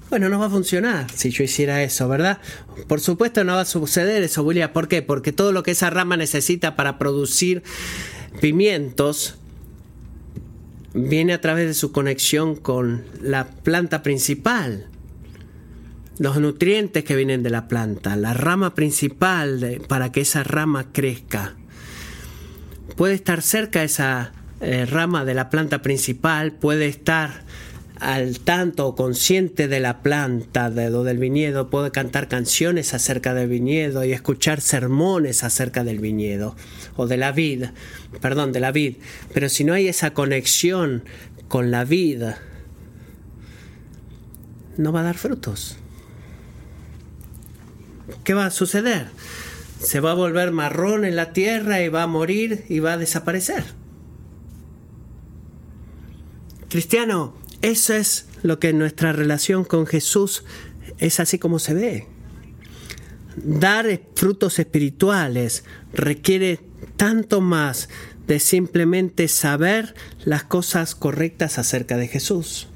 [0.09, 2.39] Bueno, no va a funcionar si yo hiciera eso, ¿verdad?
[2.87, 4.71] Por supuesto no va a suceder eso, William.
[4.73, 5.03] ¿Por qué?
[5.03, 7.61] Porque todo lo que esa rama necesita para producir
[8.41, 9.35] pimientos
[10.95, 14.87] viene a través de su conexión con la planta principal.
[16.17, 21.55] Los nutrientes que vienen de la planta, la rama principal para que esa rama crezca.
[22.99, 27.45] Puede estar cerca esa eh, rama de la planta principal, puede estar
[27.97, 33.33] al tanto o consciente de la planta de, o del viñedo, puede cantar canciones acerca
[33.33, 36.57] del viñedo y escuchar sermones acerca del viñedo
[36.97, 37.67] o de la vid,
[38.19, 38.97] perdón, de la vid.
[39.33, 41.05] Pero si no hay esa conexión
[41.47, 42.39] con la vida,
[44.75, 45.77] no va a dar frutos.
[48.25, 49.07] ¿Qué va a suceder?
[49.79, 52.97] Se va a volver marrón en la tierra y va a morir y va a
[52.97, 53.63] desaparecer.
[56.69, 60.43] Cristiano, eso es lo que nuestra relación con Jesús
[60.97, 62.07] es así como se ve.
[63.35, 65.63] Dar frutos espirituales
[65.93, 66.59] requiere
[66.97, 67.89] tanto más
[68.27, 72.67] de simplemente saber las cosas correctas acerca de Jesús.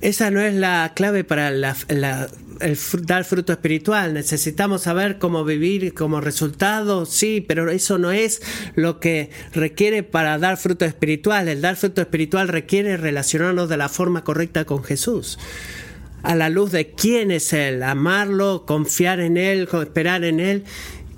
[0.00, 1.76] Esa no es la clave para la,
[2.60, 4.14] el dar fruto espiritual.
[4.14, 8.42] Necesitamos saber cómo vivir como resultado, sí, pero eso no es
[8.74, 11.48] lo que requiere para dar fruto espiritual.
[11.48, 15.38] El dar fruto espiritual requiere relacionarnos de la forma correcta con Jesús
[16.22, 20.64] a la luz de quién es Él, amarlo, confiar en Él, esperar en Él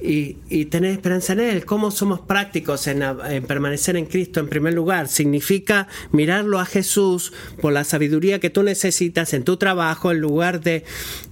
[0.07, 1.65] y, tener esperanza en Él.
[1.65, 3.01] ¿Cómo somos prácticos en,
[3.47, 5.09] permanecer en Cristo en primer lugar?
[5.09, 10.61] Significa mirarlo a Jesús por la sabiduría que tú necesitas en tu trabajo en lugar
[10.61, 10.85] de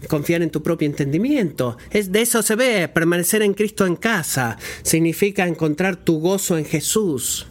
[0.08, 1.78] confiar en tu propio entendimiento.
[1.90, 4.58] Es, de eso se ve, permanecer en Cristo en casa.
[4.82, 7.46] Significa encontrar tu gozo en Jesús.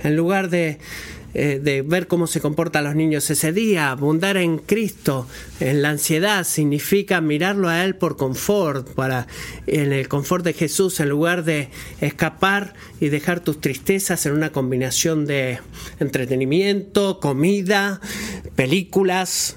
[0.00, 0.78] En lugar de
[1.40, 3.92] eh, de ver cómo se comportan los niños ese día.
[3.92, 5.28] Abundar en Cristo,
[5.60, 9.28] en la ansiedad, significa mirarlo a Él por confort, para,
[9.68, 11.68] en el confort de Jesús, en lugar de
[12.00, 15.60] escapar y dejar tus tristezas en una combinación de
[16.00, 18.00] entretenimiento, comida,
[18.56, 19.54] películas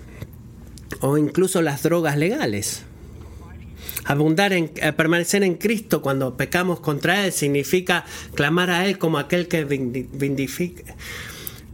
[1.00, 2.84] o incluso las drogas legales.
[4.06, 9.18] Abundar en eh, permanecer en Cristo cuando pecamos contra Él significa clamar a Él como
[9.18, 10.96] aquel que vindifica,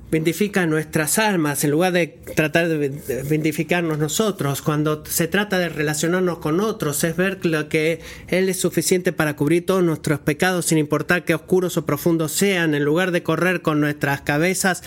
[0.09, 4.61] vindifica nuestras almas en lugar de tratar de vindificarnos nosotros.
[4.61, 9.65] Cuando se trata de relacionarnos con otros, es ver que Él es suficiente para cubrir
[9.65, 13.81] todos nuestros pecados, sin importar qué oscuros o profundos sean, en lugar de correr con
[13.81, 14.81] nuestras cabezas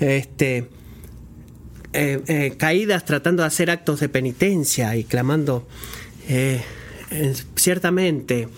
[0.00, 0.68] este,
[1.92, 5.66] eh, eh, caídas tratando de hacer actos de penitencia y clamando.
[6.28, 6.60] Eh,
[7.54, 8.48] ciertamente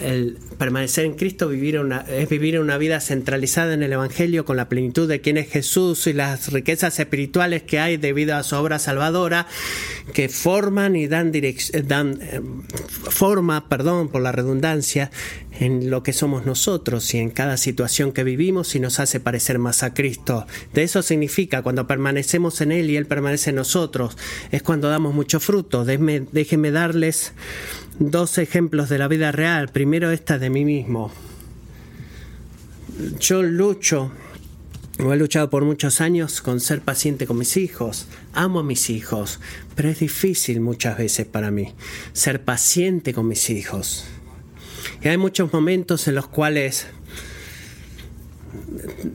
[0.00, 4.56] el permanecer en Cristo vivir una, es vivir una vida centralizada en el Evangelio con
[4.56, 8.56] la plenitud de quién es Jesús y las riquezas espirituales que hay debido a su
[8.56, 9.46] obra salvadora
[10.12, 11.32] que forman y dan,
[11.84, 12.40] dan eh,
[13.10, 15.10] forma, perdón por la redundancia,
[15.58, 19.58] en lo que somos nosotros y en cada situación que vivimos y nos hace parecer
[19.58, 20.46] más a Cristo.
[20.72, 24.16] De eso significa cuando permanecemos en Él y Él permanece en nosotros,
[24.50, 25.84] es cuando damos mucho fruto.
[25.84, 27.32] déjenme darles
[27.98, 29.68] dos ejemplos de la vida real.
[29.68, 31.12] Primero esta de mí mismo.
[33.18, 34.12] Yo lucho,
[34.98, 38.06] o he luchado por muchos años con ser paciente con mis hijos.
[38.32, 39.40] Amo a mis hijos,
[39.74, 41.74] pero es difícil muchas veces para mí
[42.12, 44.04] ser paciente con mis hijos.
[45.02, 46.86] Y hay muchos momentos en los cuales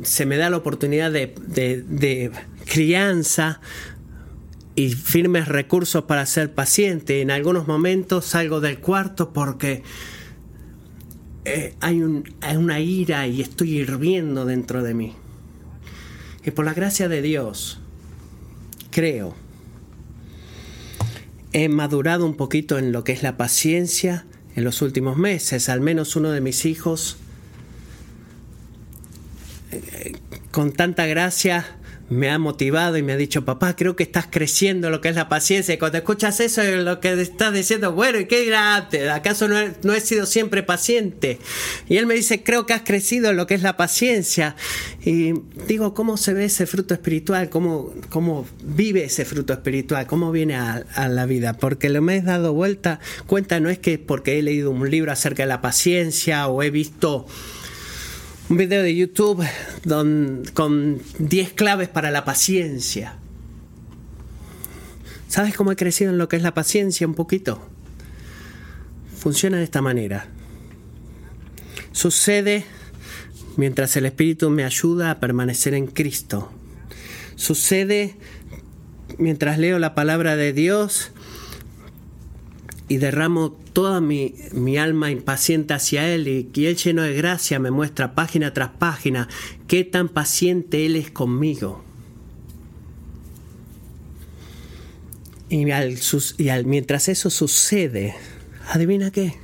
[0.03, 2.31] se me da la oportunidad de, de
[2.65, 3.61] crianza
[4.79, 7.19] y firmes recursos para ser paciente.
[7.19, 9.83] En algunos momentos salgo del cuarto porque
[11.43, 12.01] eh, hay,
[12.39, 15.15] hay una ira y estoy hirviendo dentro de mí.
[16.45, 17.81] Y por la gracia de Dios,
[18.89, 19.35] creo,
[21.51, 25.67] he madurado un poquito en lo que es la paciencia en los últimos meses.
[25.67, 27.17] Al menos uno de mis hijos,
[29.71, 30.13] eh,
[30.51, 31.78] con tanta gracia,
[32.09, 35.15] me ha motivado y me ha dicho, papá, creo que estás creciendo lo que es
[35.15, 35.73] la paciencia.
[35.73, 38.89] Y cuando escuchas eso, lo que estás diciendo, bueno, ¿y qué dirá?
[39.13, 41.39] ¿Acaso no he, no he, sido siempre paciente?
[41.87, 44.55] Y él me dice, creo que has crecido lo que es la paciencia.
[45.05, 45.33] Y
[45.67, 47.49] digo, ¿cómo se ve ese fruto espiritual?
[47.49, 50.07] ¿Cómo, cómo vive ese fruto espiritual?
[50.07, 51.53] ¿Cómo viene a, a la vida?
[51.53, 55.11] Porque lo me he dado vuelta, cuenta, no es que porque he leído un libro
[55.11, 57.27] acerca de la paciencia o he visto
[58.49, 59.45] un video de YouTube
[60.53, 63.15] con 10 claves para la paciencia.
[65.27, 67.62] ¿Sabes cómo he crecido en lo que es la paciencia un poquito?
[69.15, 70.27] Funciona de esta manera.
[71.91, 72.65] Sucede
[73.56, 76.52] mientras el Espíritu me ayuda a permanecer en Cristo.
[77.35, 78.15] Sucede
[79.19, 81.12] mientras leo la palabra de Dios
[82.90, 84.33] y derramo toda mi,
[84.77, 89.29] alma impaciente hacia Él y, que Él lleno de gracia me muestra página tras página
[89.67, 91.83] qué tan paciente Él es conmigo.
[95.50, 98.15] Y, y mientras eso sucede,
[98.67, 99.35] adivina qué.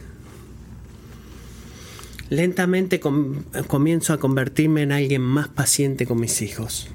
[2.30, 6.88] Lentamente comienzo a convertirme en alguien más paciente con mis hijos.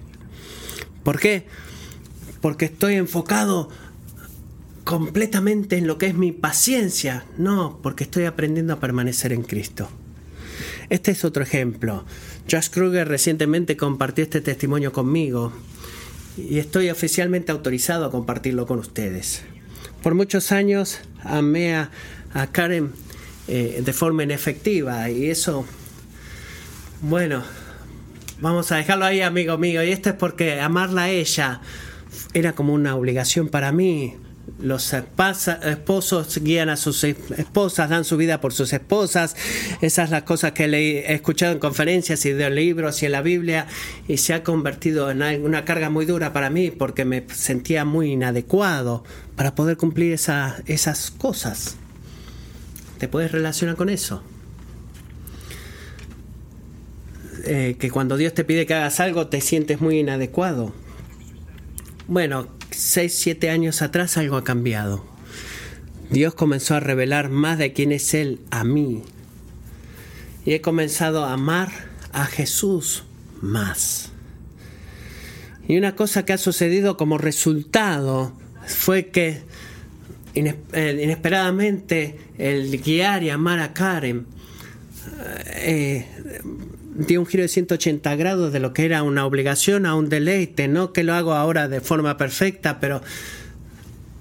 [1.04, 1.46] ¿Por qué?
[2.40, 3.68] Porque estoy enfocado
[4.90, 7.24] completamente en lo que es mi paciencia.
[7.38, 9.88] No, porque estoy aprendiendo a permanecer en Cristo.
[10.88, 12.04] Este es otro ejemplo.
[12.50, 15.52] Josh Kruger recientemente compartió este testimonio conmigo
[16.36, 19.42] y estoy oficialmente autorizado a compartirlo con ustedes.
[20.02, 21.90] Por muchos años amé a,
[22.50, 22.90] Karen
[23.46, 25.66] eh, de forma inefectiva y eso,
[27.00, 27.44] bueno,
[28.40, 29.84] vamos a dejarlo ahí, amigo mío.
[29.84, 31.60] Y esto es porque amarla a ella
[32.34, 34.16] era como una obligación para mí
[34.58, 39.36] los esposos guían a sus esposas, dan su vida por sus esposas.
[39.80, 43.22] Esas son las cosas que he escuchado en conferencias y de libros y en la
[43.22, 43.66] Biblia
[44.08, 48.12] y se ha convertido en una carga muy dura para mí porque me sentía muy
[48.12, 49.04] inadecuado
[49.36, 51.76] para poder cumplir esas cosas.
[52.98, 54.22] ¿Te puedes relacionar con eso?
[57.44, 60.74] Eh, que cuando Dios te pide que hagas algo te sientes muy inadecuado.
[62.06, 62.48] Bueno,
[62.80, 65.04] 6, 7 años atrás algo ha cambiado.
[66.08, 69.02] Dios comenzó a revelar más de quién es Él a mí.
[70.46, 71.70] Y he comenzado a amar
[72.12, 73.04] a Jesús
[73.42, 74.12] más.
[75.68, 78.32] Y una cosa que ha sucedido como resultado
[78.66, 79.42] fue que
[80.34, 84.26] eh, inesperadamente el guiar y amar a Karen
[85.56, 86.06] eh,
[87.06, 90.68] dio un giro de 180 grados de lo que era una obligación a un deleite,
[90.68, 93.00] no que lo hago ahora de forma perfecta, pero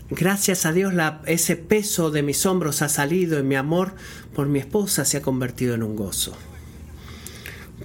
[0.09, 0.93] gracias a Dios
[1.25, 3.93] ese peso de mis hombros ha salido y mi amor
[4.33, 6.35] por mi esposa se ha convertido en un gozo.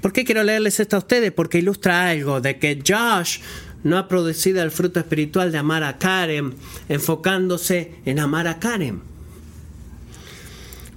[0.00, 1.32] ¿Por qué quiero leerles esto a ustedes?
[1.32, 3.38] Porque ilustra algo de que Josh
[3.82, 6.54] no ha producido el fruto espiritual de amar a Karen,
[6.88, 9.13] enfocándose en amar a Karen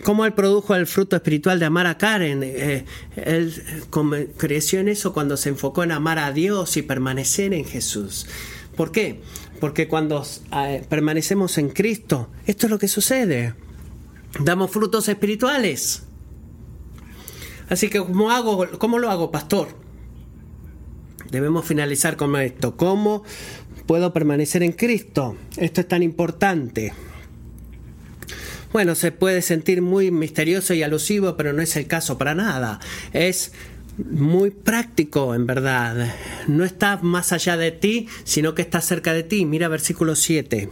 [0.04, 2.42] cómo él produjo el fruto espiritual de amar a Karen.
[2.44, 2.86] Eh,
[3.16, 3.64] él
[4.38, 8.28] creció en eso cuando se enfocó en amar a Dios y permanecer en Jesús.
[8.76, 9.22] ¿Por qué?
[9.60, 10.26] Porque cuando
[10.56, 13.56] eh, permanecemos en Cristo, esto es lo que sucede.
[14.40, 16.04] Damos frutos espirituales.
[17.70, 19.70] Así que, ¿cómo, hago, cómo lo hago, pastor?
[21.32, 22.78] Debemos finalizar con esto.
[22.78, 23.24] ¿Cómo
[23.86, 25.36] puedo permanecer en Cristo?
[25.58, 26.94] Esto es tan importante.
[28.78, 32.80] Bueno, se puede sentir muy misterioso y alusivo, pero no es el caso para nada.
[33.12, 33.52] Es
[33.98, 36.14] muy práctico, en verdad.
[36.46, 39.46] No está más allá de ti, sino que está cerca de ti.
[39.46, 40.70] Mira versículo 7.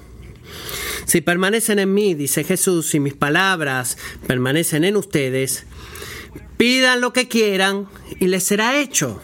[1.08, 3.98] Si permanecen en mí, dice Jesús, y mis palabras
[4.28, 5.64] permanecen en ustedes,
[6.58, 7.88] pidan lo que quieran
[8.20, 9.20] y les será hecho.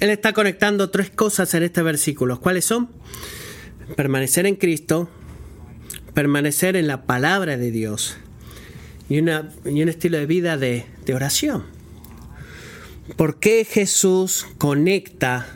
[0.00, 2.40] Él está conectando tres cosas en este versículo.
[2.40, 2.88] ¿Cuáles son?
[3.94, 5.08] Permanecer en Cristo,
[6.14, 8.16] permanecer en la palabra de Dios
[9.08, 11.64] y, una, y un estilo de vida de, de oración.
[13.16, 15.46] ¿Por qué Jesús conecta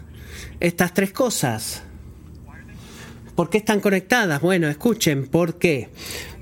[0.61, 1.83] estas tres cosas?
[3.35, 4.41] ¿Por qué están conectadas?
[4.41, 5.89] Bueno, escuchen, ¿por qué?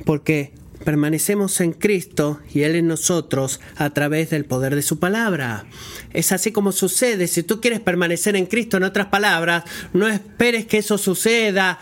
[0.04, 0.52] Porque
[0.88, 5.66] permanecemos en Cristo y Él en nosotros a través del poder de su palabra.
[6.14, 7.26] Es así como sucede.
[7.26, 11.78] Si tú quieres permanecer en Cristo, en otras palabras, no esperes que eso suceda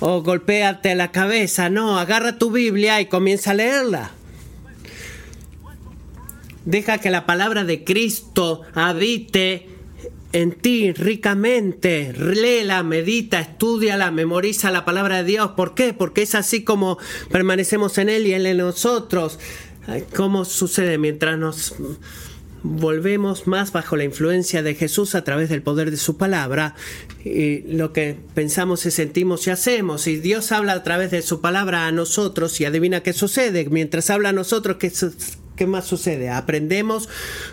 [0.00, 1.70] o golpéate la cabeza.
[1.70, 4.10] No, agarra tu Biblia y comienza a leerla.
[6.64, 9.68] Deja que la palabra de Cristo habite
[10.32, 12.12] en ti ricamente.
[12.12, 15.52] Léela, medita, estudiala, memoriza la palabra de Dios.
[15.56, 15.92] ¿Por qué?
[15.92, 16.98] Porque es así como
[17.30, 19.38] permanecemos en Él y Él en nosotros.
[20.14, 21.74] ¿Cómo sucede mientras nos
[22.62, 26.74] volvemos más bajo la influencia de Jesús a través del poder de su palabra
[27.24, 31.40] y lo que pensamos y sentimos y hacemos y Dios habla a través de su
[31.40, 34.92] palabra a nosotros y adivina qué sucede mientras habla a nosotros qué,
[35.56, 37.08] qué más sucede aprendemos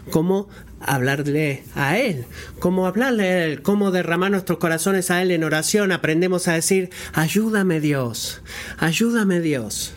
[0.09, 0.49] cómo
[0.85, 2.25] hablarle a Él,
[2.59, 5.91] cómo hablarle a Él, cómo derramar nuestros corazones a Él en oración.
[5.91, 8.41] Aprendemos a decir, ayúdame Dios,
[8.77, 9.93] ayúdame Dios.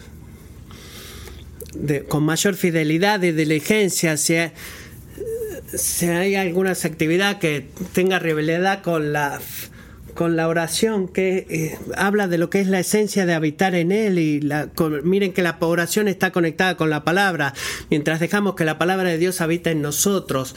[2.09, 4.37] con mayor fidelidad y diligencia, si,
[5.75, 9.41] si hay alguna actividad que tenga rivalidad con la
[10.19, 13.93] con la oración que eh, habla de lo que es la esencia de habitar en
[13.93, 14.41] Él y
[15.05, 17.55] miren que la oración está conectada con la palabra,
[17.89, 20.57] mientras dejamos que la palabra de Dios habita en nosotros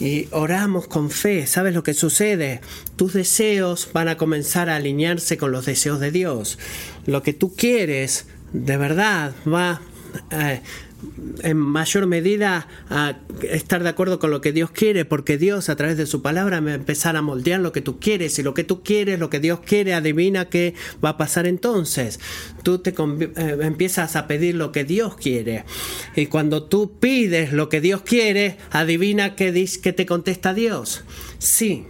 [0.00, 2.62] y oramos con fe, ¿sabes lo que sucede?
[2.96, 6.58] Tus deseos van a comenzar a alinearse con los deseos de Dios.
[7.04, 8.24] Lo que tú quieres
[8.54, 9.82] de verdad va...
[10.30, 10.62] Eh,
[11.42, 15.76] en mayor medida a estar de acuerdo con lo que Dios quiere, porque Dios a
[15.76, 18.64] través de su palabra me va a moldear lo que tú quieres y lo que
[18.64, 20.74] tú quieres, lo que Dios quiere, adivina qué
[21.04, 22.18] va a pasar entonces.
[22.62, 25.64] Tú te eh, empiezas a pedir lo que Dios quiere
[26.16, 31.04] y cuando tú pides lo que Dios quiere, adivina qué, qué te contesta Dios.
[31.38, 31.86] Sí.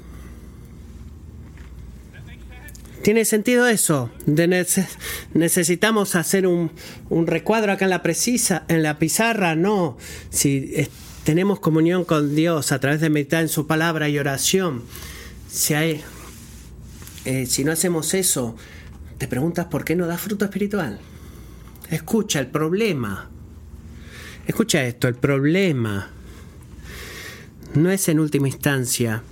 [3.09, 4.11] ¿Tiene sentido eso?
[5.33, 6.71] necesitamos hacer un,
[7.27, 9.57] recuadro acá en la, precisa, en la pizarra.
[9.57, 9.97] No.
[10.29, 10.87] Si
[11.25, 14.83] tenemos comunión con Dios a través de meditar en su palabra y oración,
[15.51, 18.57] si, eh, si no hacemos eso,
[19.17, 21.01] te preguntas por qué no da fruto espiritual.
[21.91, 23.31] Escucha el problema.
[24.47, 26.11] Escucha esto, el problema
[27.73, 29.23] no es en última instancia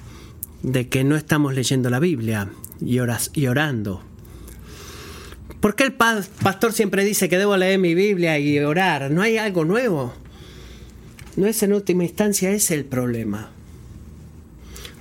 [0.62, 2.48] de que no estamos leyendo la Biblia
[2.80, 4.02] y, orando.
[5.60, 9.10] ¿Por qué el pastor siempre dice que debo leer mi Biblia y orar?
[9.10, 10.14] ¿No hay algo nuevo?
[11.36, 13.50] No es en última instancia ese el problema.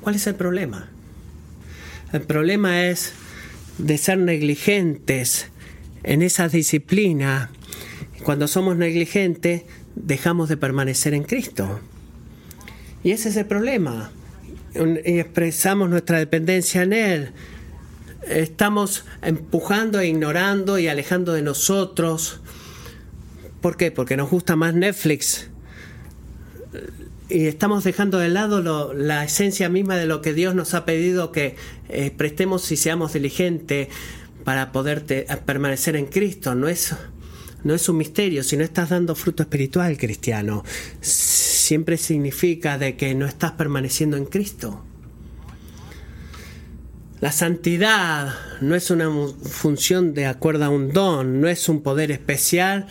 [0.02, 0.90] ¿Cuál es el problema?
[2.14, 3.14] El problema es
[3.78, 5.48] de ser negligentes
[6.04, 7.52] en esa disciplina.
[8.24, 9.64] Cuando somos negligentes,
[9.96, 11.80] dejamos de permanecer en Cristo.
[13.04, 14.12] Y ese es el problema.
[15.06, 17.32] Y expresamos nuestra dependencia en Él
[18.28, 22.42] estamos empujando e ignorando y alejando de nosotros.
[23.62, 23.92] ¿Por qué?
[23.92, 25.50] Porque nos gusta más Netflix.
[27.30, 31.32] Y estamos dejando de lado la esencia misma de lo que Dios nos ha pedido
[31.32, 31.56] que
[31.90, 33.88] eh, prestemos y seamos diligentes
[34.44, 35.06] para poder
[35.46, 36.54] permanecer en Cristo.
[36.54, 36.96] No es,
[37.64, 40.64] no es un misterio, si no estás dando fruto espiritual cristiano,
[41.02, 44.86] siempre significa de que no estás permaneciendo en Cristo.
[47.26, 49.10] La santidad no es una
[49.50, 52.86] función de acuerdo a un don, no es un poder especial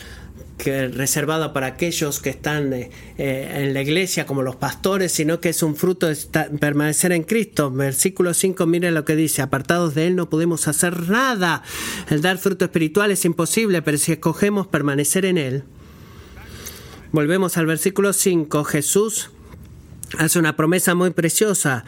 [0.59, 5.39] que reservado para aquellos que están eh, eh, en la iglesia como los pastores, sino
[5.39, 6.17] que es un fruto de
[6.59, 7.71] permanecer en Cristo.
[7.71, 11.63] Versículo 5, miren lo que dice, apartados de Él no podemos hacer nada.
[12.11, 15.63] El dar fruto espiritual es imposible, pero si escogemos permanecer en Él.
[17.13, 19.31] Volvemos al versículo 5, Jesús
[20.19, 21.85] hace una promesa muy preciosa.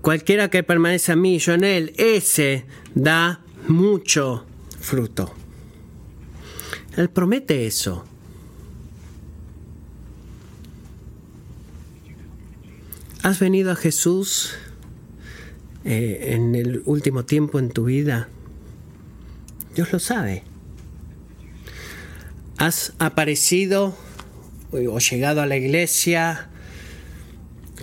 [0.00, 4.46] Cualquiera que permanece a mí, yo en él, ese da mucho
[4.80, 5.32] fruto.
[6.96, 8.04] Él promete eso.
[13.22, 14.54] ¿Has venido a Jesús
[15.84, 18.28] eh, en el último tiempo en tu vida?
[19.74, 20.44] Dios lo sabe.
[22.58, 23.96] ¿Has aparecido
[24.72, 26.48] o llegado a la iglesia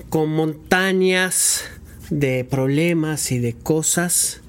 [0.09, 1.63] con montañas
[2.09, 4.41] de problemas y de cosas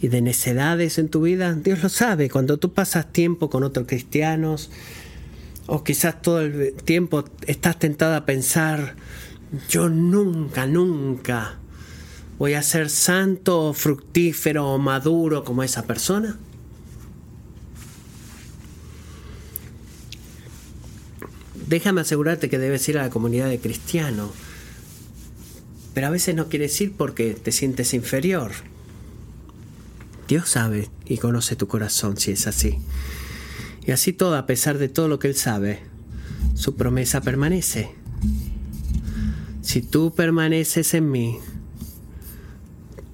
[0.00, 2.30] y de necedades en tu vida, Dios lo sabe.
[2.30, 4.70] Cuando tú pasas tiempo con otros cristianos,
[5.66, 8.94] o quizás todo el tiempo estás tentado a pensar,
[9.68, 11.58] yo nunca, nunca
[12.38, 16.38] voy a ser santo fructífero o maduro como esa persona.
[21.66, 24.30] Déjame asegurarte que debes ir a la comunidad de cristianos
[25.98, 28.52] pero a veces no quieres ir porque te sientes inferior.
[30.28, 32.78] Dios sabe y conoce tu corazón si es así.
[33.84, 35.80] Y así todo, a pesar de todo lo que Él sabe,
[36.54, 37.90] su promesa permanece.
[39.60, 41.40] Si tú permaneces en mí,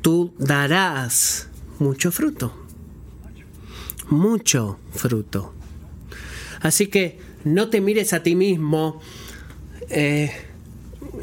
[0.02, 2.54] tú darás mucho fruto.
[4.10, 5.54] Mucho fruto.
[6.60, 9.00] Así que no te mires a ti mismo
[9.88, 10.32] eh,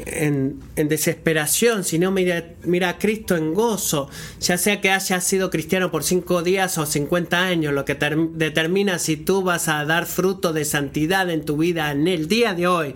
[0.06, 4.08] en, desesperación, sino mira, mira a Cristo en gozo,
[4.40, 8.98] ya sea que hayas sido cristiano por cinco días o 50 años, lo que determina
[8.98, 12.66] si tú vas a dar fruto de santidad en tu vida en el día de
[12.66, 12.94] hoy,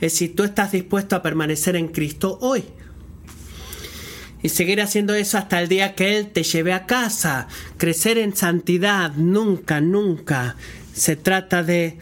[0.00, 2.64] es si tú estás dispuesto a permanecer en Cristo hoy.
[4.40, 7.48] Y seguir haciendo eso hasta el día que Él te lleve a casa.
[7.76, 10.54] Crecer en santidad nunca, nunca
[10.94, 11.98] se trata de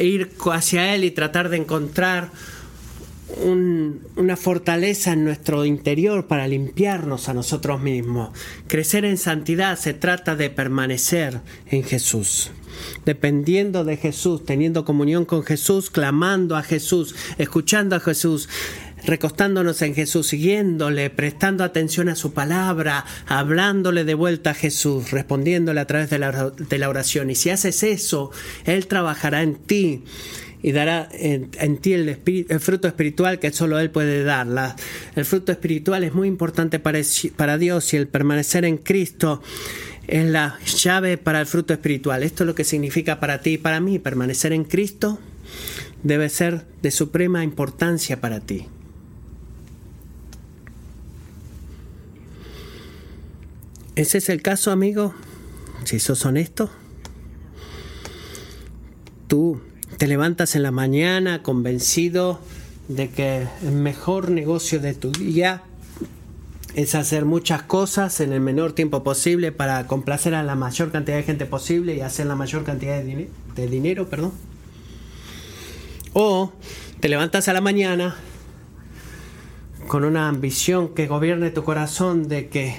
[0.00, 2.30] ir hacia Él y tratar de encontrar
[3.36, 8.30] una fortaleza en nuestro interior para limpiarnos a nosotros mismos.
[8.66, 12.50] Crecer en santidad se trata de permanecer en Jesús.
[13.04, 18.48] Dependiendo de Jesús, teniendo comunión con Jesús, clamando a Jesús, escuchando a Jesús,
[19.06, 25.80] recostándonos en Jesús, siguiéndole, prestando atención a su palabra, hablándole de vuelta a Jesús, respondiéndole
[25.80, 27.30] a través de la, de la oración.
[27.30, 28.30] Y si haces eso,
[28.64, 30.04] Él trabajará en ti
[30.64, 32.16] y dará en, ti el,
[32.58, 34.46] fruto espiritual que solo Él puede dar.
[35.14, 37.00] el fruto espiritual es muy importante para,
[37.36, 39.42] para Dios y el permanecer en Cristo
[40.08, 42.22] es la llave para el fruto espiritual.
[42.22, 45.18] Esto es lo que significa para ti y para mí, permanecer en Cristo
[46.02, 48.66] debe ser de suprema importancia para ti.
[53.96, 55.14] ¿Ese es el caso, amigo?
[55.84, 56.70] Si sos honesto.
[59.28, 59.60] Tú
[59.98, 62.40] te levantas en la mañana convencido
[62.88, 65.62] de que el mejor negocio de tu día
[66.74, 71.16] es hacer muchas cosas en el menor tiempo posible para complacer a la mayor cantidad
[71.16, 74.32] de gente posible y hacer la mayor cantidad de, de dinero, perdón.
[76.12, 76.52] O
[77.00, 78.16] te levantas a la mañana
[79.86, 82.76] con una ambición que gobierne tu corazón de que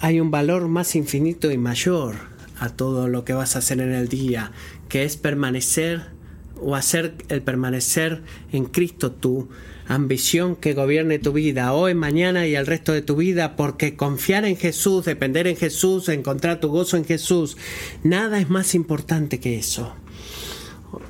[0.00, 2.16] hay un valor más infinito y mayor
[2.60, 4.52] a todo lo que vas a hacer en el día,
[4.88, 6.06] que es permanecer
[6.60, 8.22] o hacer el permanecer
[8.52, 9.48] en Cristo tu
[9.86, 14.44] ambición que gobierne tu vida hoy, mañana y el resto de tu vida, porque confiar
[14.44, 17.56] en Jesús, depender en Jesús, encontrar tu gozo en Jesús,
[18.02, 19.94] nada es más importante que eso,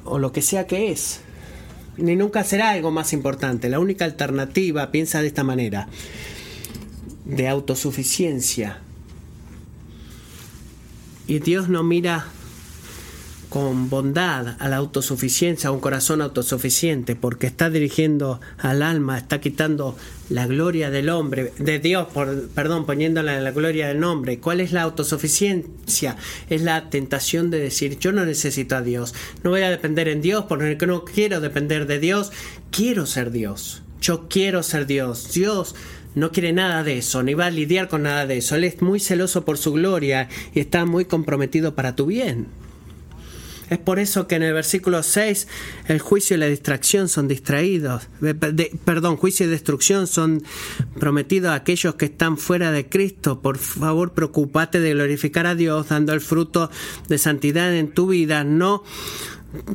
[0.05, 1.21] o, lo que sea que es,
[1.97, 3.69] ni nunca será algo más importante.
[3.69, 5.89] La única alternativa, piensa de esta manera,
[7.25, 8.81] de autosuficiencia.
[11.27, 12.29] Y Dios no mira
[13.49, 19.41] con bondad a la autosuficiencia, a un corazón autosuficiente, porque está dirigiendo al alma, está
[19.41, 19.97] quitando
[20.29, 24.39] la gloria del hombre, de Dios, por, perdón, poniéndola en la gloria del nombre.
[24.39, 26.17] ¿Cuál es la autosuficiencia?
[26.51, 30.21] Es la tentación de decir, yo no necesito a Dios, no voy a depender en
[30.21, 32.33] Dios porque no quiero depender de Dios,
[32.71, 35.75] quiero ser Dios, yo quiero ser Dios, Dios
[36.15, 38.57] no quiere nada de eso, ni va a lidiar con nada de eso.
[38.57, 42.47] Él es muy celoso por su gloria y está muy comprometido para tu bien.
[43.71, 45.49] Es por eso que en el versículo 6
[45.89, 48.09] el juicio y la distracción son distraídos.
[48.85, 50.43] perdón, juicio y destrucción son
[50.99, 53.41] prometidos a aquellos que están fuera de Cristo.
[53.41, 56.71] Por favor, preocúpate de glorificar a Dios dando el fruto
[57.09, 58.85] de santidad en tu vida, no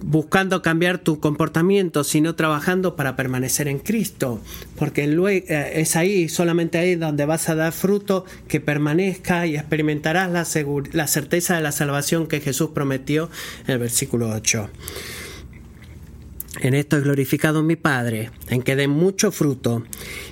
[0.04, 4.40] buscando cambiar tu comportamiento, sino trabajando para permanecer en Cristo,
[4.78, 10.32] porque eh, es ahí, solamente ahí donde vas a dar fruto que permanezca y experimentarás
[10.32, 10.46] la,
[10.92, 13.30] la certeza de la salvación que Jesús prometió
[13.66, 14.70] en el versículo 8.
[16.62, 19.84] En esto es glorificado mi Padre, en que den mucho fruto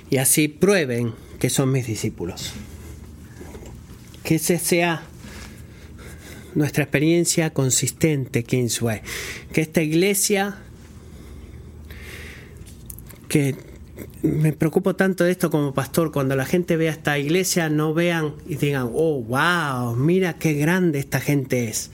[0.08, 2.52] y así prueben que son mis discípulos.
[4.22, 5.02] Que ese sea
[6.54, 9.00] nuestra experiencia consistente, Kingsway.
[9.52, 10.56] Que esta iglesia,
[13.28, 13.56] que
[14.22, 18.34] me preocupo tanto de esto como pastor, cuando la gente vea esta iglesia, no vean
[18.46, 21.90] y digan, oh, wow, mira qué grande esta gente es.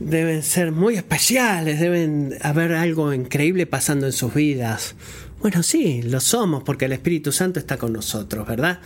[0.00, 4.96] Deben ser muy especiales, deben haber algo increíble pasando en sus vidas.
[5.40, 8.80] Bueno, sí, lo somos porque el Espíritu Santo está con nosotros, ¿verdad?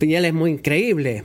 [0.00, 1.24] Y Él es muy increíble.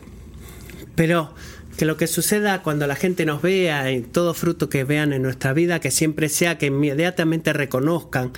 [0.96, 1.34] Pero
[1.82, 5.24] que lo que suceda cuando la gente nos vea, en todo fruto que vean en
[5.24, 8.34] nuestra vida, que siempre sea que inmediatamente reconozcan,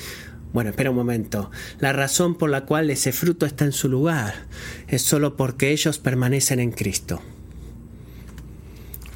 [0.53, 4.45] bueno, espera un momento, la razón por la cual ese fruto está en su lugar
[4.87, 7.21] es solo porque ellos permanecen en Cristo.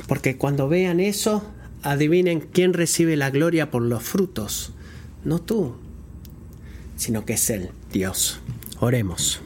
[0.09, 1.49] Porque cuando vean eso,
[1.81, 4.73] adivinen quién recibe la gloria por los frutos,
[5.23, 5.77] no tú,
[6.97, 8.41] sino que es Él, Dios.
[8.81, 9.39] Oremos.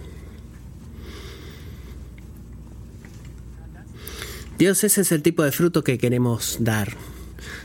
[4.62, 6.96] Dios, ese es el tipo de fruto que queremos dar.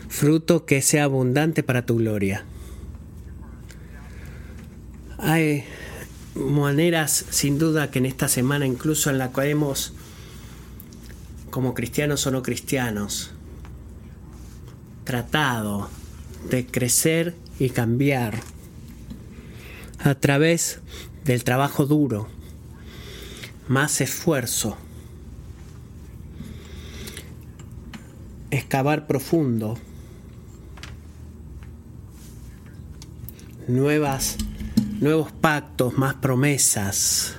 [0.08, 2.46] Fruto que sea abundante para tu gloria.
[5.18, 5.64] Hay
[6.34, 9.92] maneras, sin duda, que en esta semana, incluso en la que hemos,
[11.50, 13.30] como cristianos o no cristianos,
[15.04, 15.90] tratado
[16.48, 18.40] de crecer y cambiar
[19.98, 20.80] a través
[21.26, 22.26] del trabajo duro,
[23.68, 24.78] más esfuerzo,
[28.50, 29.78] excavar profundo,
[33.68, 34.36] nuevas,
[35.00, 37.36] nuevos pactos, más promesas,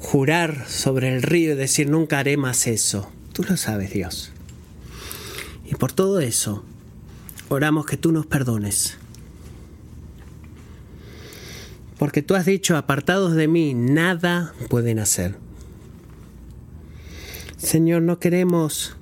[0.00, 3.10] jurar sobre el río y decir nunca haré más eso.
[3.32, 4.32] Tú lo sabes, Dios.
[5.64, 6.64] Y por todo eso,
[7.48, 8.98] oramos que tú nos perdones.
[11.98, 15.36] Porque tú has dicho, apartados de mí, nada pueden hacer.
[17.62, 18.96] Señor, no queremos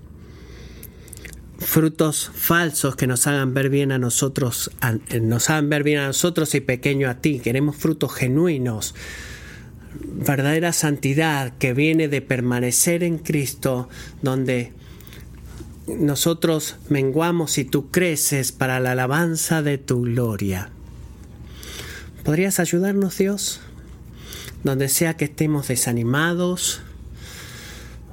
[1.59, 4.73] frutos falsos que nos hagan ver bien a nosotros,
[5.11, 7.39] eh, nos hagan ver bien a nosotros y pequeño a ti.
[7.39, 8.97] Queremos frutos genuinos,
[10.03, 13.89] verdadera santidad que viene de permanecer en Cristo,
[14.23, 14.73] donde
[15.87, 20.71] nosotros menguamos y tú creces para la alabanza de tu gloria.
[22.25, 23.61] ¿Podrías ayudarnos, Dios?
[24.65, 26.83] Donde sea que estemos desanimados,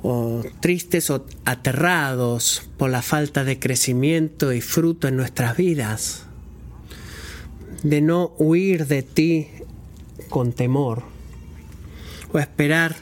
[0.07, 6.27] o tristes o aterrados por la falta de crecimiento y fruto en nuestras vidas,
[7.81, 9.47] de no huir de ti
[10.29, 11.01] con temor
[12.31, 12.95] o esperar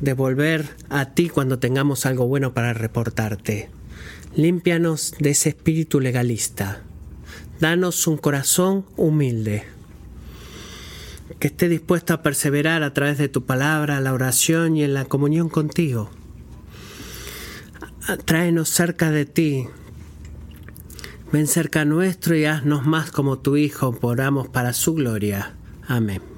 [0.00, 3.68] de volver a ti cuando tengamos algo bueno para reportarte.
[4.36, 6.82] Límpianos de ese espíritu legalista.
[7.58, 9.64] Danos un corazón humilde,
[11.40, 15.06] que esté dispuesto a perseverar a través de tu palabra, la oración y en la
[15.06, 16.10] comunión contigo.
[18.24, 19.66] Tráenos cerca de ti.
[21.32, 25.54] Ven cerca nuestro y haznos más como tu Hijo, poramos para su gloria.
[25.88, 26.35] Amén.